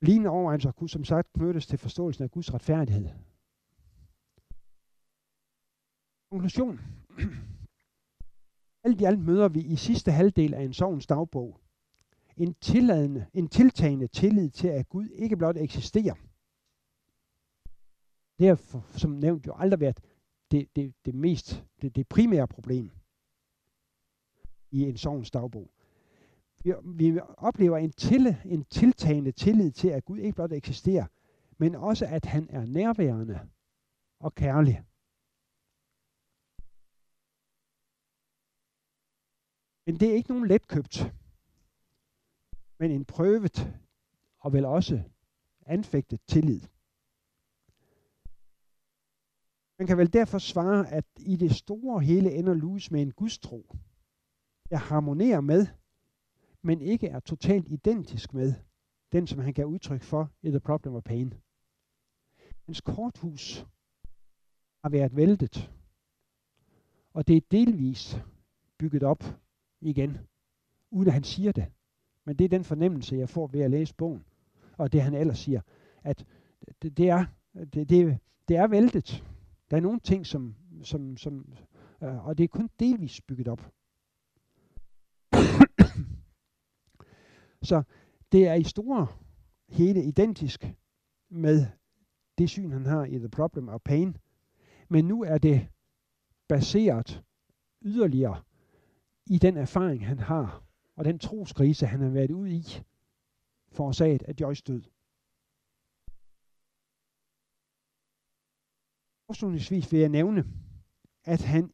Lignende 0.00 0.30
overvejelser 0.30 0.72
kunne 0.72 0.88
som 0.88 1.04
sagt 1.04 1.32
knyttes 1.32 1.66
til 1.66 1.78
forståelsen 1.78 2.24
af 2.24 2.30
Guds 2.30 2.54
retfærdighed. 2.54 3.08
Konklusion. 6.30 6.80
Alt 8.84 9.00
i 9.00 9.04
alt 9.04 9.20
møder 9.20 9.48
vi 9.48 9.60
i 9.60 9.76
sidste 9.76 10.12
halvdel 10.12 10.54
af 10.54 10.62
en 10.62 10.72
sovens 10.72 11.06
dagbog 11.06 11.60
en, 12.38 12.54
tilladende, 12.54 13.26
en 13.34 13.48
tiltagende 13.48 14.06
tillid 14.06 14.50
til, 14.50 14.68
at 14.68 14.88
Gud 14.88 15.08
ikke 15.08 15.36
blot 15.36 15.56
eksisterer, 15.56 16.14
det 18.38 18.46
har 18.46 18.86
som 18.98 19.10
nævnt 19.10 19.46
jo 19.46 19.54
aldrig 19.56 19.80
været 19.80 20.00
det, 20.50 20.76
det, 20.76 20.94
det 21.04 21.14
mest, 21.14 21.64
det, 21.82 21.96
det 21.96 22.08
primære 22.08 22.48
problem 22.48 22.90
i 24.70 24.82
en 24.82 24.96
sovens 24.96 25.30
dagbog. 25.30 25.70
Vi, 26.64 26.72
vi 26.84 27.20
oplever 27.36 27.76
en, 27.76 27.92
til, 27.92 28.36
en 28.44 28.64
tiltagende 28.64 29.32
tillid 29.32 29.72
til, 29.72 29.88
at 29.88 30.04
Gud 30.04 30.18
ikke 30.18 30.34
blot 30.34 30.52
eksisterer, 30.52 31.06
men 31.58 31.74
også 31.74 32.06
at 32.06 32.24
han 32.24 32.46
er 32.50 32.66
nærværende 32.66 33.48
og 34.20 34.34
kærlig. 34.34 34.84
Men 39.86 40.00
det 40.00 40.10
er 40.10 40.14
ikke 40.14 40.30
nogen 40.30 40.48
letkøbt, 40.48 41.12
men 42.78 42.90
en 42.90 43.04
prøvet 43.04 43.72
og 44.38 44.52
vel 44.52 44.64
også 44.64 45.02
anfægtet 45.66 46.20
tillid. 46.26 46.60
Man 49.78 49.86
kan 49.86 49.98
vel 49.98 50.12
derfor 50.12 50.38
svare, 50.38 50.88
at 50.88 51.04
i 51.16 51.36
det 51.36 51.52
store 51.52 52.00
hele 52.00 52.34
ender 52.34 52.54
Louis 52.54 52.90
med 52.90 53.02
en 53.02 53.12
gudstro, 53.12 53.76
der 54.70 54.76
harmonerer 54.76 55.40
med, 55.40 55.66
men 56.68 56.80
ikke 56.80 57.06
er 57.06 57.20
totalt 57.20 57.68
identisk 57.68 58.34
med 58.34 58.54
den, 59.12 59.26
som 59.26 59.38
han 59.38 59.52
gav 59.52 59.66
udtryk 59.66 60.02
for 60.02 60.32
i 60.42 60.50
The 60.50 60.60
Problem 60.60 60.94
of 60.94 61.02
Pain. 61.02 61.34
Hans 62.66 62.80
korthus 62.80 63.66
har 64.82 64.88
været 64.88 65.16
væltet, 65.16 65.70
og 67.12 67.28
det 67.28 67.36
er 67.36 67.40
delvis 67.50 68.18
bygget 68.78 69.02
op 69.02 69.24
igen, 69.80 70.18
uden 70.90 71.08
at 71.08 71.14
han 71.14 71.24
siger 71.24 71.52
det. 71.52 71.66
Men 72.24 72.36
det 72.36 72.44
er 72.44 72.48
den 72.48 72.64
fornemmelse, 72.64 73.16
jeg 73.16 73.28
får 73.28 73.46
ved 73.46 73.60
at 73.60 73.70
læse 73.70 73.94
bogen, 73.94 74.24
og 74.78 74.92
det 74.92 75.02
han 75.02 75.14
ellers 75.14 75.38
siger, 75.38 75.60
at 76.02 76.26
det, 76.82 76.96
det, 76.96 77.08
er, 77.08 77.24
det, 77.54 77.88
det, 77.88 78.18
det 78.48 78.56
er 78.56 78.66
væltet, 78.66 79.24
der 79.70 79.76
er 79.76 79.80
nogle 79.80 80.00
ting, 80.00 80.26
som, 80.26 80.54
som, 80.82 81.16
som 81.16 81.54
øh, 82.02 82.26
og 82.26 82.38
det 82.38 82.44
er 82.44 82.48
kun 82.48 82.70
delvis 82.80 83.20
bygget 83.20 83.48
op. 83.48 83.72
Så 87.62 87.82
det 88.32 88.46
er 88.46 88.54
i 88.54 88.64
store 88.64 89.06
hele 89.68 90.04
identisk 90.04 90.74
med 91.30 91.66
det 92.38 92.50
syn, 92.50 92.70
han 92.70 92.86
har 92.86 93.04
i 93.04 93.18
The 93.18 93.28
Problem 93.28 93.68
of 93.68 93.80
Pain. 93.84 94.16
Men 94.88 95.04
nu 95.04 95.22
er 95.22 95.38
det 95.38 95.68
baseret 96.48 97.24
yderligere 97.82 98.42
i 99.26 99.38
den 99.38 99.56
erfaring, 99.56 100.06
han 100.06 100.18
har, 100.18 100.64
og 100.96 101.04
den 101.04 101.18
troskrise, 101.18 101.86
han 101.86 102.00
har 102.00 102.08
været 102.08 102.30
ud 102.30 102.48
i, 102.48 102.82
forårsaget 103.72 104.22
af 104.22 104.34
Joyce 104.40 104.62
død. 104.66 104.82
Afslutningsvis 109.28 109.92
vil 109.92 110.00
jeg 110.00 110.08
nævne, 110.08 110.44
at 111.24 111.42
han, 111.42 111.72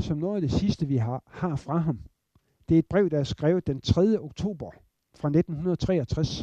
som 0.00 0.18
noget 0.18 0.34
af 0.34 0.40
det 0.40 0.52
sidste, 0.52 0.86
vi 0.86 0.96
har, 0.96 1.22
har 1.26 1.56
fra 1.56 1.78
ham, 1.78 2.00
det 2.68 2.74
er 2.74 2.78
et 2.78 2.86
brev, 2.86 3.10
der 3.10 3.18
er 3.18 3.24
skrevet 3.24 3.66
den 3.66 3.80
3. 3.80 4.18
oktober 4.20 4.70
fra 5.14 5.28
1963. 5.28 6.38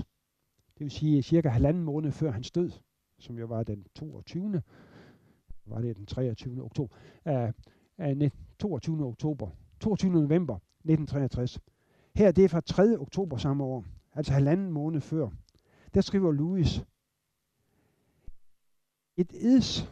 Det 0.73 0.79
vil 0.79 0.91
sige 0.91 1.23
cirka 1.23 1.49
halvanden 1.49 1.83
måned 1.83 2.11
før 2.11 2.31
hans 2.31 2.51
død, 2.51 2.71
som 3.19 3.37
jo 3.37 3.45
var 3.45 3.63
den 3.63 3.85
22. 3.95 4.61
Var 5.65 5.81
det 5.81 5.97
den 5.97 6.05
23. 6.05 6.63
oktober? 6.63 6.95
Uh, 7.99 8.29
22. 8.59 9.05
oktober. 9.05 9.49
22. 9.79 10.11
november 10.11 10.55
1963. 10.55 11.59
Her 12.15 12.31
det 12.31 12.43
er 12.43 12.49
fra 12.49 12.61
3. 12.61 12.97
oktober 12.99 13.37
samme 13.37 13.63
år, 13.63 13.85
altså 14.13 14.33
halvanden 14.33 14.71
måned 14.71 15.01
før. 15.01 15.29
Der 15.93 16.01
skriver 16.01 16.31
Louis, 16.31 16.81
It 19.17 19.33
is, 19.33 19.89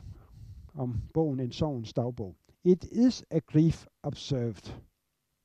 om 0.73 1.01
bogen 1.13 1.39
En 1.39 1.51
sovens 1.51 1.93
dagbog, 1.93 2.35
It 2.63 2.83
is 2.83 3.25
a 3.31 3.39
grief 3.39 3.87
observed 4.03 4.81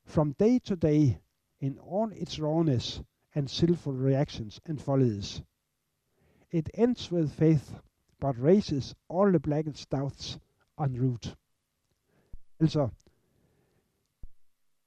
from 0.06 0.32
day 0.32 0.58
to 0.58 0.74
day 0.74 1.14
in 1.60 1.78
all 1.92 2.12
its 2.22 2.42
rawness 2.42 3.02
and 3.38 3.48
sinful 3.48 3.92
reactions 3.92 4.61
and 4.66 4.81
follies. 4.81 5.42
It 6.51 6.70
ends 6.74 7.12
with 7.12 7.31
faith, 7.31 7.72
but 8.20 8.35
raises 8.37 8.96
all 9.09 9.31
the 9.31 9.38
blackest 9.38 9.90
doubts 9.90 10.38
en 10.79 11.01
route. 11.01 11.37
Altså, 12.61 12.88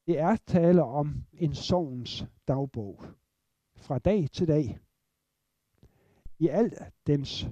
det 0.07 0.19
er 0.19 0.35
tale 0.35 0.83
om 0.83 1.23
en 1.33 1.55
sovens 1.55 2.25
dagbog. 2.47 3.03
Fra 3.75 3.99
dag 3.99 4.31
til 4.31 4.47
dag. 4.47 4.79
I 6.39 6.47
al 6.47 6.91
dens 7.07 7.45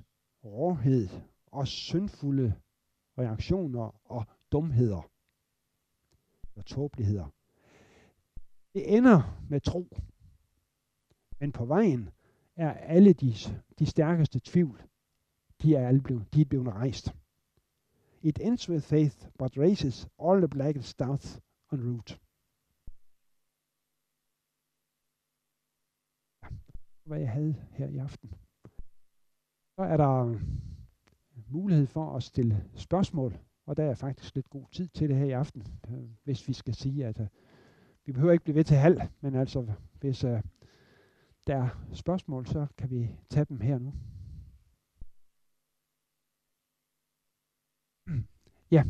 råhed 0.44 1.10
og 1.46 1.68
syndfulde 1.68 2.54
reaktioner 3.18 4.12
og 4.12 4.26
dumheder 4.52 5.10
og 6.56 6.66
tåbeligheder. 6.66 7.28
Det 8.74 8.98
ender 8.98 9.46
med 9.50 9.62
tro. 9.62 9.88
Men 11.40 11.52
på 11.52 11.66
vejen 11.66 12.10
er 12.56 12.74
alle 12.74 13.14
de, 13.14 13.34
de 13.80 13.86
stærkeste 13.86 14.40
tvivl, 14.44 14.84
de 15.62 15.76
er 15.76 15.88
alle 15.88 16.02
blevet, 16.02 16.34
de 16.34 16.42
er 16.42 16.46
blevet 16.46 16.68
rejst. 16.68 17.16
It 18.22 18.40
ends 18.40 18.70
with 18.70 18.84
faith, 18.84 19.28
but 19.38 19.58
raises 19.58 20.08
all 20.20 20.40
the 20.40 20.48
blackest 20.48 21.00
doubts 21.00 21.40
on 21.72 21.80
route. 21.82 22.20
Hvad 27.04 27.20
jeg 27.20 27.32
havde 27.32 27.56
her 27.72 27.88
i 27.88 27.98
aften. 27.98 28.30
Så 29.76 29.82
er 29.84 29.98
der 29.98 30.26
øh, 30.26 30.42
mulighed 31.48 31.88
for 31.88 32.16
at 32.16 32.24
stille 32.24 32.70
spørgsmål, 32.76 33.40
og 33.66 33.78
der 33.78 33.84
er 33.84 33.96
faktisk 33.96 34.36
lidt 34.36 34.50
god 34.50 34.66
tid 34.72 34.88
til 34.88 35.10
det 35.10 35.18
her 35.18 35.26
i 35.26 35.32
aften, 35.32 35.64
øh, 35.90 36.10
hvis 36.24 36.48
vi 36.48 36.54
skal 36.54 36.74
sige, 36.74 37.06
at 37.06 37.20
uh, 37.20 37.28
vi 38.06 38.12
behøver 38.12 38.34
ikke 38.34 38.44
blive 38.44 38.56
ved 38.56 38.64
til 38.64 38.78
halv, 38.78 39.02
men 39.22 39.36
altså 39.36 39.74
hvis 40.00 40.24
uh, 40.24 40.40
der 41.50 41.56
er 41.56 41.70
spørgsmål, 41.94 42.46
så 42.46 42.68
kan 42.78 42.90
vi 42.90 43.10
tage 43.30 43.46
dem 43.46 43.62
her 43.62 43.80
nu. 43.80 43.94
Ja. 48.72 48.84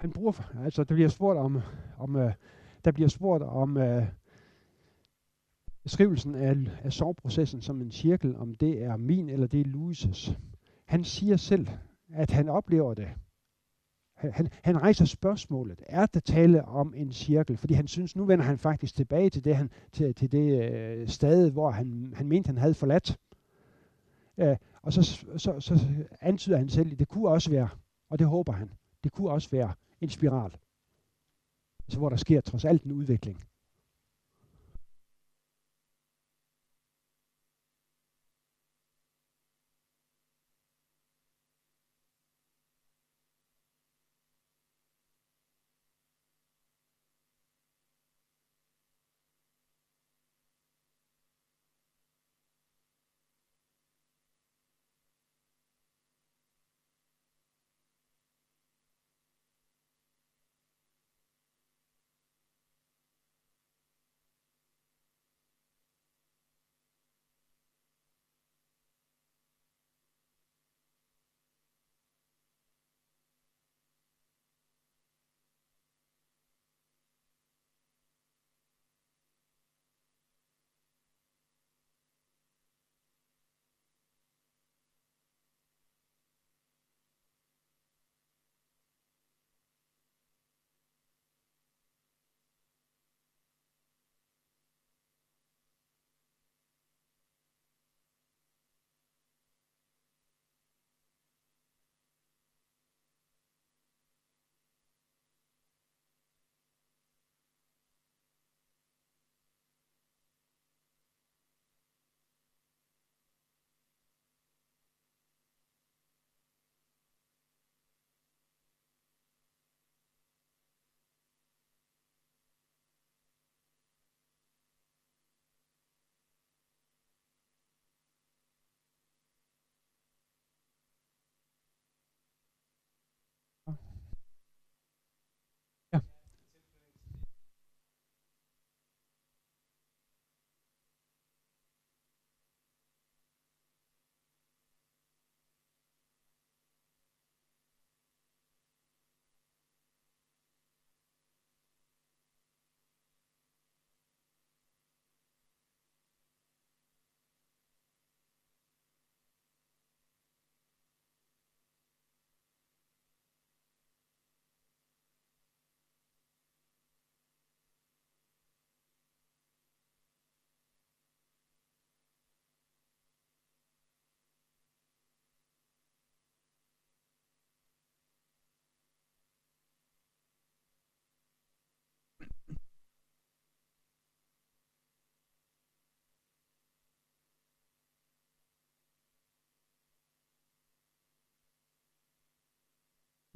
Han 0.00 0.12
bruger, 0.12 0.52
altså 0.64 0.84
der 0.84 0.94
bliver 0.94 1.08
spurgt 1.08 1.38
om, 1.38 1.60
om 1.98 2.16
uh, 2.16 2.32
der 2.84 2.92
bliver 2.92 3.08
spurgt 3.08 3.42
om 3.42 3.76
uh, 3.76 4.04
beskrivelsen 5.82 6.34
af, 6.34 6.56
af 6.82 6.92
soveprocessen 6.92 7.62
som 7.62 7.80
en 7.80 7.90
cirkel, 7.90 8.36
om 8.36 8.54
det 8.54 8.82
er 8.82 8.96
min 8.96 9.28
eller 9.28 9.46
det 9.46 9.60
er 9.60 9.64
Louises. 9.64 10.38
Han 10.86 11.04
siger 11.04 11.36
selv, 11.36 11.68
at 12.12 12.30
han 12.30 12.48
oplever 12.48 12.94
det. 12.94 13.08
Han, 14.16 14.48
han 14.62 14.82
rejser 14.82 15.04
spørgsmålet, 15.04 15.82
er 15.86 16.06
der 16.06 16.20
tale 16.20 16.64
om 16.64 16.94
en 16.96 17.12
cirkel? 17.12 17.56
Fordi 17.56 17.74
han 17.74 17.88
synes, 17.88 18.16
nu 18.16 18.24
vender 18.24 18.44
han 18.44 18.58
faktisk 18.58 18.94
tilbage 18.94 19.30
til 19.30 19.44
det, 19.44 19.56
han, 19.56 19.70
til, 19.92 20.14
til 20.14 20.32
det 20.32 20.72
øh, 20.72 21.08
sted, 21.08 21.50
hvor 21.50 21.70
han, 21.70 22.12
han 22.16 22.28
mente, 22.28 22.48
han 22.48 22.58
havde 22.58 22.74
forladt. 22.74 23.18
Øh, 24.38 24.56
og 24.82 24.92
så, 24.92 25.02
så, 25.36 25.60
så 25.60 25.86
antyder 26.20 26.56
han 26.56 26.68
selv, 26.68 26.92
at 26.92 26.98
det 26.98 27.08
kunne 27.08 27.28
også 27.28 27.50
være, 27.50 27.68
og 28.10 28.18
det 28.18 28.26
håber 28.26 28.52
han, 28.52 28.70
det 29.04 29.12
kunne 29.12 29.30
også 29.30 29.50
være 29.50 29.72
en 30.00 30.08
spiral. 30.08 30.56
Altså 31.84 31.98
hvor 31.98 32.08
der 32.08 32.16
sker 32.16 32.40
trods 32.40 32.64
alt 32.64 32.82
en 32.82 32.92
udvikling. 32.92 33.44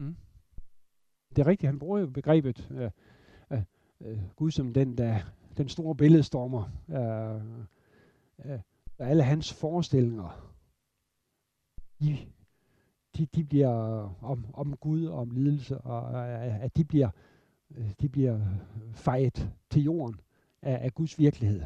Mm. 0.04 0.16
Det 1.36 1.42
er 1.42 1.46
rigtigt, 1.46 1.68
han 1.68 1.78
bruger 1.78 1.98
jo 1.98 2.06
begrebet 2.06 2.70
øh, 2.70 2.90
øh, 3.50 3.62
øh, 4.00 4.18
Gud 4.36 4.50
som 4.50 4.72
den, 4.72 4.98
der, 4.98 5.20
den 5.56 5.68
store 5.68 5.94
billedstormer. 5.96 6.70
Øh, 6.88 8.52
øh, 8.52 8.60
alle 8.98 9.22
hans 9.22 9.52
forestillinger, 9.52 10.54
de, 12.00 12.18
de, 13.16 13.26
de 13.26 13.44
bliver 13.44 13.68
om, 14.22 14.46
om 14.54 14.76
Gud 14.76 15.06
og 15.06 15.18
om 15.18 15.30
lidelse, 15.30 15.78
og 15.78 16.28
øh, 16.28 16.64
at 16.64 16.76
de 16.76 16.84
bliver, 16.84 17.10
øh, 17.70 17.92
de 18.00 18.08
bliver 18.08 18.40
fejet 18.92 19.50
til 19.70 19.82
jorden 19.82 20.20
af, 20.62 20.84
af 20.84 20.94
Guds 20.94 21.18
virkelighed. 21.18 21.62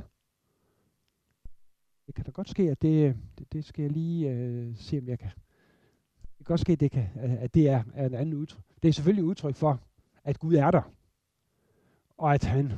Det 2.07 2.15
kan 2.15 2.25
da 2.25 2.31
godt 2.31 2.49
ske, 2.49 2.63
at 2.63 2.83
det, 2.83 3.17
det, 3.39 3.53
det 3.53 3.65
skal 3.65 3.83
jeg 3.83 3.93
lige 3.93 4.31
øh, 4.31 4.77
se, 4.77 4.99
om 4.99 5.09
jeg 5.09 5.19
kan. 5.19 5.31
Det 6.39 6.47
kan 6.47 6.53
godt 6.53 6.61
ske, 6.61 6.77
det, 6.77 6.91
kan, 6.91 7.09
at 7.17 7.55
det 7.55 7.69
er, 7.69 7.83
er 7.95 8.07
en 8.07 8.15
anden 8.15 8.35
udtryk. 8.35 8.63
Det 8.83 8.89
er 8.89 8.93
selvfølgelig 8.93 9.25
udtryk 9.25 9.55
for, 9.55 9.81
at 10.25 10.39
Gud 10.39 10.55
er 10.55 10.71
der. 10.71 10.93
Og 12.19 12.35
at 12.35 12.45
han, 12.45 12.73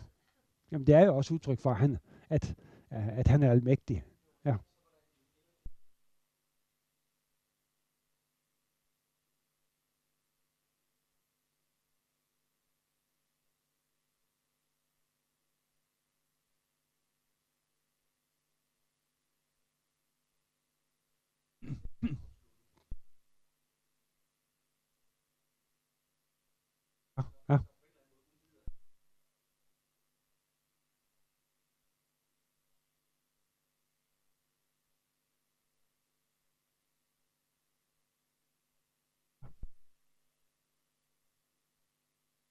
jamen 0.73 0.87
det 0.87 0.95
er 0.95 1.05
jo 1.05 1.17
også 1.17 1.35
udtryk 1.35 1.59
for, 1.59 1.71
at 1.71 1.77
han, 1.77 1.99
at, 2.31 2.55
at 2.91 3.29
han 3.29 3.43
er 3.43 3.51
almægtig. 3.51 4.03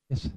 Yes. 0.10 0.28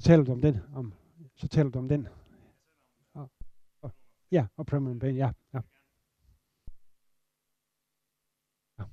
Så 0.00 0.04
taler 0.04 0.24
du 0.24 0.32
om 0.32 0.40
den, 0.40 0.58
om, 0.74 0.94
så 1.36 1.48
taler 1.48 1.70
du 1.70 1.78
om 1.78 1.88
den. 1.88 2.08
Og, 3.12 3.28
og, 3.82 3.90
ja, 4.32 4.46
og 4.56 4.66
permanent 4.66 5.00
pain, 5.00 5.16
ja, 5.16 5.32
ja. 5.52 5.60
ja 8.78 8.84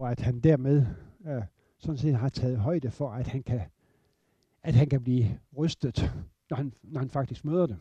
og 0.00 0.10
at 0.10 0.20
han 0.20 0.40
dermed 0.40 0.86
øh, 1.26 1.42
sådan 1.78 1.96
set 1.96 2.14
har 2.14 2.28
taget 2.28 2.58
højde 2.58 2.90
for, 2.90 3.10
at 3.10 3.26
han 3.26 3.42
kan, 3.42 3.60
at 4.62 4.74
han 4.74 4.88
kan 4.88 5.02
blive 5.02 5.38
rystet, 5.56 6.12
når 6.50 6.56
han, 6.56 6.72
når 6.82 7.00
han 7.00 7.10
faktisk 7.10 7.44
møder 7.44 7.66
det. 7.66 7.78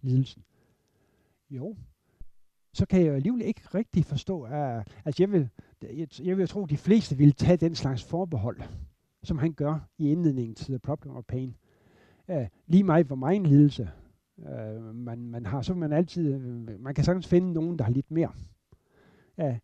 Lidelsen. 0.00 0.44
Jo, 1.50 1.76
så 2.72 2.86
kan 2.86 3.00
jeg 3.00 3.08
jo 3.08 3.14
alligevel 3.14 3.42
ikke 3.42 3.60
rigtig 3.74 4.04
forstå, 4.04 4.42
at 4.42 4.88
altså 5.04 5.22
jeg 5.22 5.32
vil, 5.32 5.48
jeg, 5.82 6.08
jeg 6.22 6.38
vil 6.38 6.48
tro, 6.48 6.64
at 6.64 6.70
de 6.70 6.76
fleste 6.76 7.16
vil 7.16 7.34
tage 7.34 7.56
den 7.56 7.74
slags 7.74 8.04
forbehold, 8.04 8.60
som 9.22 9.38
han 9.38 9.52
gør 9.52 9.88
i 9.98 10.10
indledningen 10.10 10.54
til 10.54 10.66
The 10.66 10.78
Problem 10.78 11.16
of 11.16 11.24
Pain. 11.24 11.56
Uh, 12.28 12.46
lige 12.66 12.84
meget 12.84 13.06
hvor 13.06 13.16
meget 13.16 13.42
lidelse 13.42 13.90
uh, 14.36 14.94
man, 14.94 15.18
man 15.18 15.46
har, 15.46 15.62
så 15.62 15.74
man 15.74 15.92
altid, 15.92 16.34
uh, 16.34 16.80
man 16.80 16.94
kan 16.94 17.04
sagtens 17.04 17.26
finde 17.26 17.52
nogen, 17.52 17.78
der 17.78 17.84
har 17.84 17.92
lidt 17.92 18.10
mere. 18.10 18.32
Uh, 19.36 19.56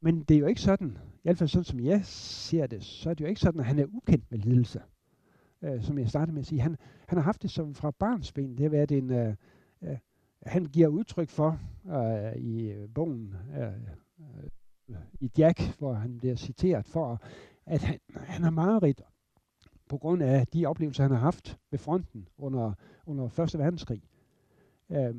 men 0.00 0.22
det 0.22 0.34
er 0.34 0.38
jo 0.38 0.46
ikke 0.46 0.60
sådan, 0.60 0.98
i 1.14 1.20
hvert 1.22 1.38
fald 1.38 1.48
sådan 1.48 1.64
som 1.64 1.80
jeg 1.80 2.04
ser 2.04 2.66
det, 2.66 2.84
så 2.84 3.10
er 3.10 3.14
det 3.14 3.24
jo 3.24 3.28
ikke 3.28 3.40
sådan, 3.40 3.60
at 3.60 3.66
han 3.66 3.78
er 3.78 3.86
ukendt 3.86 4.30
med 4.30 4.38
lidelse. 4.38 4.80
Øh, 5.62 5.82
som 5.82 5.98
jeg 5.98 6.08
startede 6.08 6.34
med 6.34 6.40
at 6.40 6.46
sige. 6.46 6.60
Han, 6.60 6.76
han 7.06 7.18
har 7.18 7.24
haft 7.24 7.42
det 7.42 7.50
som 7.50 7.74
fra 7.74 7.90
barnsben. 7.90 8.50
Det 8.50 8.60
har 8.60 8.70
været 8.70 8.92
en, 8.92 9.10
Øh, 9.10 9.34
øh, 9.82 9.98
han 10.42 10.64
giver 10.64 10.88
udtryk 10.88 11.28
for 11.28 11.60
øh, 11.86 12.36
i 12.36 12.70
øh, 12.70 12.88
bogen 12.94 13.34
øh, 13.58 13.72
øh, 14.88 14.96
i 15.20 15.30
Jack, 15.38 15.78
hvor 15.78 15.92
han 15.92 16.18
bliver 16.18 16.34
citeret 16.34 16.86
for, 16.86 17.22
at 17.66 17.82
han, 17.82 17.98
han 18.14 18.42
har 18.42 18.50
mareridt 18.50 19.02
på 19.88 19.98
grund 19.98 20.22
af 20.22 20.46
de 20.46 20.66
oplevelser, 20.66 21.02
han 21.02 21.12
har 21.12 21.18
haft 21.18 21.58
ved 21.70 21.78
fronten 21.78 22.28
under, 22.38 22.72
under 23.06 23.28
Første 23.28 23.58
Verdenskrig. 23.58 24.02
Uh, 24.88 25.16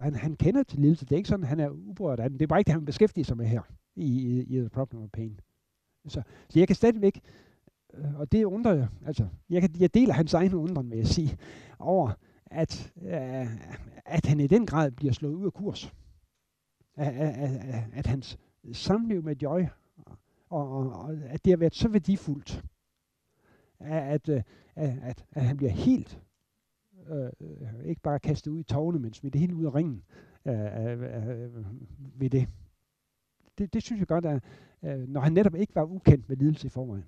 han, 0.00 0.14
han 0.14 0.36
kender 0.36 0.62
til 0.62 0.78
lidelse. 0.78 1.04
Det 1.04 1.12
er 1.12 1.16
ikke 1.16 1.28
sådan, 1.28 1.46
han 1.46 1.60
er 1.60 1.70
uberørt 1.70 2.20
af 2.20 2.30
den. 2.30 2.38
Det 2.38 2.42
er 2.42 2.48
bare 2.48 2.60
ikke 2.60 2.68
det, 2.68 2.74
han 2.74 2.84
beskæftiger 2.84 3.24
sig 3.24 3.36
med 3.36 3.46
her 3.46 3.62
i, 3.96 4.04
i, 4.04 4.40
i 4.40 4.58
The 4.58 4.68
Problem 4.68 5.02
of 5.02 5.10
Pain. 5.12 5.40
Så, 6.08 6.22
så 6.48 6.58
jeg 6.58 6.66
kan 6.66 6.76
stadigvæk, 6.76 7.20
øh, 7.94 8.14
og 8.14 8.32
det 8.32 8.44
undrer 8.44 8.74
jeg, 8.74 8.88
altså, 9.06 9.28
jeg, 9.50 9.60
kan, 9.60 9.70
jeg 9.78 9.94
deler 9.94 10.14
hans 10.14 10.34
egen 10.34 10.54
undren, 10.54 10.90
vil 10.90 10.98
jeg 10.98 11.06
sige, 11.06 11.38
over, 11.78 12.12
at, 12.46 12.92
øh, 13.02 13.46
at 14.04 14.26
han 14.26 14.40
i 14.40 14.46
den 14.46 14.66
grad 14.66 14.90
bliver 14.90 15.12
slået 15.12 15.34
ud 15.34 15.46
af 15.46 15.52
kurs. 15.52 15.92
At, 16.96 17.14
at, 17.14 17.56
at, 17.56 17.84
at 17.92 18.06
hans 18.06 18.38
samliv 18.72 19.22
med 19.22 19.36
Joy, 19.36 19.62
og, 20.48 20.72
og, 20.72 20.92
og 20.92 21.14
at 21.24 21.44
det 21.44 21.50
har 21.50 21.56
været 21.56 21.74
så 21.74 21.88
værdifuldt, 21.88 22.64
at, 23.78 24.02
at, 24.02 24.28
øh, 24.28 24.42
at, 24.76 25.24
at 25.32 25.44
han 25.44 25.56
bliver 25.56 25.72
helt 25.72 26.22
Øh, 27.10 27.30
øh, 27.40 27.84
ikke 27.84 28.02
bare 28.02 28.18
kastet 28.18 28.50
ud 28.50 28.60
i 28.60 28.62
tårne, 28.62 28.98
men 28.98 29.12
smidt 29.12 29.32
det 29.32 29.40
hele 29.40 29.54
ud 29.54 29.64
af 29.64 29.74
ringen 29.74 30.02
øh 30.46 30.54
øh, 30.54 31.02
øh, 31.02 31.28
øh, 31.28 31.64
ved 32.20 32.30
det. 32.30 32.48
det. 33.58 33.72
Det 33.72 33.82
synes 33.82 33.98
jeg 33.98 34.08
godt, 34.08 34.26
at 34.26 34.42
øh, 34.82 35.08
når 35.08 35.20
han 35.20 35.32
netop 35.32 35.54
ikke 35.54 35.74
var 35.74 35.84
ukendt 35.84 36.28
med 36.28 36.36
lidelse 36.36 36.66
i 36.66 36.70
forvejen. 36.70 37.04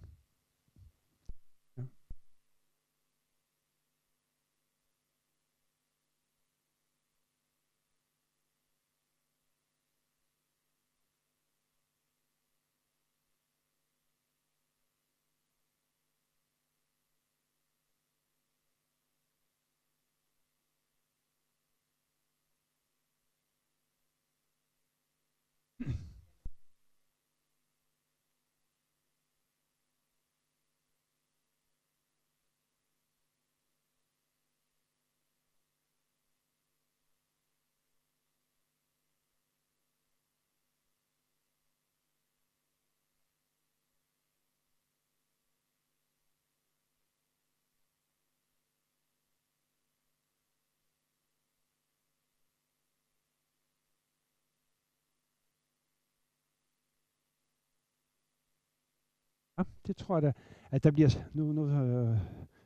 Det 59.87 59.97
tror 59.97 60.16
jeg 60.16 60.22
da, 60.22 60.33
at 60.70 60.85
der 60.85 60.91
bliver, 60.91 61.09
nu, 61.35 61.53
nu 61.53 61.68
øh, 61.68 62.18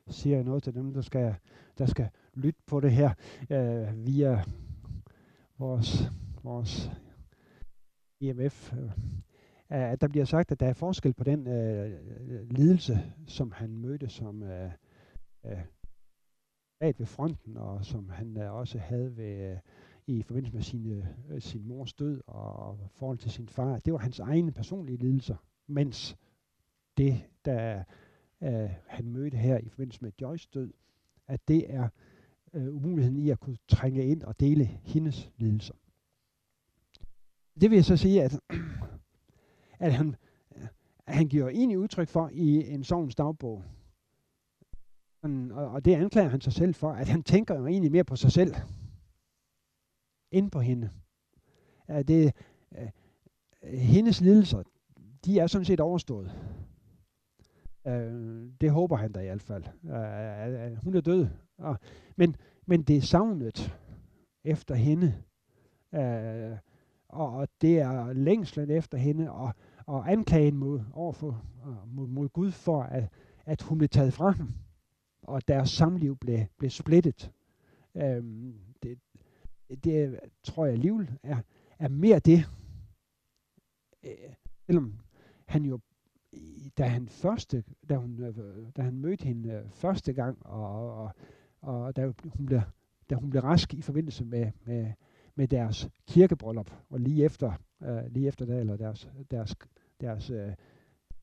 siger 0.07 0.35
jeg 0.35 0.43
noget 0.43 0.63
til 0.63 0.73
dem, 0.73 0.93
der 0.93 1.01
skal, 1.01 1.35
der 1.77 1.85
skal 1.85 2.09
lytte 2.33 2.61
på 2.65 2.79
det 2.79 2.91
her 2.91 3.11
øh, 3.49 4.05
via 4.05 4.43
vores, 5.57 6.11
vores 6.43 6.91
EMF. 8.21 8.73
Øh, 8.73 8.91
at 9.69 10.01
der 10.01 10.07
bliver 10.07 10.25
sagt, 10.25 10.51
at 10.51 10.59
der 10.59 10.67
er 10.67 10.73
forskel 10.73 11.13
på 11.13 11.23
den 11.23 11.47
øh, 11.47 11.99
lidelse, 12.51 13.13
som 13.27 13.51
han 13.51 13.77
mødte 13.77 14.09
som 14.09 14.43
øh, 14.43 14.71
øh, 15.45 15.63
ved 16.81 17.05
fronten, 17.05 17.57
og 17.57 17.85
som 17.85 18.09
han 18.09 18.37
øh, 18.37 18.53
også 18.53 18.77
havde 18.77 19.17
ved, 19.17 19.51
øh, 19.51 19.57
i 20.07 20.21
forbindelse 20.21 20.53
med 20.53 20.63
sine, 20.63 21.15
øh, 21.29 21.41
sin 21.41 21.67
mors 21.67 21.93
død 21.93 22.21
og, 22.27 22.55
og 22.55 22.79
forhold 22.91 23.17
til 23.17 23.31
sin 23.31 23.47
far. 23.47 23.79
Det 23.79 23.93
var 23.93 23.99
hans 23.99 24.19
egne 24.19 24.51
personlige 24.51 24.97
lidelser, 24.97 25.35
mens 25.67 26.17
det, 26.97 27.23
der 27.45 27.83
øh, 28.41 28.69
han 28.87 29.11
mødte 29.11 29.37
her 29.37 29.57
i 29.57 29.69
forbindelse 29.69 30.01
med 30.01 30.11
Joyce 30.21 30.49
død, 30.53 30.73
at 31.27 31.47
det 31.47 31.73
er 31.73 31.89
øh, 32.53 32.75
umuligheden 32.75 33.17
i 33.17 33.29
at 33.29 33.39
kunne 33.39 33.57
trænge 33.67 34.05
ind 34.05 34.23
og 34.23 34.39
dele 34.39 34.65
hendes 34.65 35.31
lidelser. 35.37 35.73
Det 37.61 37.69
vil 37.69 37.75
jeg 37.75 37.85
så 37.85 37.97
sige, 37.97 38.23
at, 38.23 38.39
at 39.85 39.93
han, 39.93 40.15
at 41.05 41.15
han 41.15 41.27
giver 41.27 41.49
egentlig 41.49 41.79
udtryk 41.79 42.07
for 42.07 42.29
i 42.33 42.73
en 42.73 42.83
sovens 42.83 43.15
dagbog. 43.15 43.63
Og, 45.21 45.67
og 45.67 45.85
det 45.85 45.95
anklager 45.95 46.29
han 46.29 46.41
sig 46.41 46.53
selv 46.53 46.73
for, 46.73 46.91
at 46.91 47.07
han 47.07 47.23
tænker 47.23 47.55
jo 47.55 47.67
egentlig 47.67 47.91
mere 47.91 48.03
på 48.03 48.15
sig 48.15 48.31
selv, 48.31 48.55
end 50.31 50.51
på 50.51 50.59
hende. 50.59 50.89
At 51.87 52.07
det, 52.07 52.33
uh, 52.71 52.87
hendes 53.63 54.21
lidelser, 54.21 54.63
de 55.25 55.39
er 55.39 55.47
sådan 55.47 55.65
set 55.65 55.79
overstået. 55.79 56.56
Øh, 57.87 58.49
det 58.61 58.71
håber 58.71 58.95
han 58.95 59.11
da 59.11 59.19
i 59.19 59.25
hvert 59.25 59.41
fald. 59.41 59.63
Øh, 59.85 60.63
øh, 60.63 60.71
øh, 60.71 60.77
hun 60.83 60.95
er 60.95 61.01
død. 61.01 61.27
Og, 61.57 61.79
men, 62.15 62.35
men 62.65 62.83
det 62.83 62.97
er 62.97 63.01
savnet 63.01 63.77
efter 64.43 64.75
hende. 64.75 65.23
Øh, 65.95 66.57
og 67.09 67.47
det 67.61 67.79
er 67.79 68.13
længslen 68.13 68.71
efter 68.71 68.97
hende, 68.97 69.31
og, 69.31 69.53
og 69.85 70.11
anklagen 70.11 70.57
mod, 70.57 70.81
overfor, 70.93 71.43
øh, 71.67 71.95
mod, 71.95 72.07
mod 72.07 72.29
Gud 72.29 72.51
for, 72.51 72.83
at, 72.83 73.09
at 73.45 73.61
hun 73.61 73.77
blev 73.77 73.89
taget 73.89 74.13
fra 74.13 74.29
ham, 74.29 74.53
og 75.21 75.47
deres 75.47 75.69
samliv 75.69 76.17
blev, 76.17 76.39
blev 76.57 76.69
splittet. 76.69 77.31
Øhm, 77.95 78.59
det, 78.83 78.99
det 79.83 80.19
tror 80.43 80.65
jeg 80.65 80.73
alligevel 80.73 81.11
er, 81.23 81.37
er 81.79 81.87
mere 81.87 82.19
det, 82.19 82.45
øh, 84.03 84.33
selvom 84.65 84.99
han 85.45 85.65
jo, 85.65 85.79
da 86.77 86.83
han 86.83 87.07
første, 87.07 87.63
da, 87.89 87.95
hun, 87.95 88.19
øh, 88.19 88.35
da 88.75 88.81
han 88.81 88.99
mødte 88.99 89.25
hende 89.25 89.49
øh, 89.49 89.69
første 89.69 90.13
gang, 90.13 90.45
og, 90.45 90.95
og, 90.95 91.11
og 91.61 91.95
da 91.95 92.13
hun 92.23 92.45
blev, 92.45 92.61
da 93.09 93.15
hun 93.15 93.29
blev 93.29 93.41
rask 93.43 93.73
i 93.73 93.81
forbindelse 93.81 94.25
med, 94.25 94.51
med, 94.65 94.93
med 95.35 95.47
deres 95.47 95.89
kirkebryllup, 96.07 96.71
og 96.89 96.99
lige 96.99 97.25
efter, 97.25 97.51
øh, 97.83 98.11
lige 98.11 98.27
efter 98.27 98.45
det, 98.45 98.59
eller 98.59 98.77
deres, 98.77 99.09
deres, 99.31 99.55
deres 100.01 100.29
øh, 100.29 100.53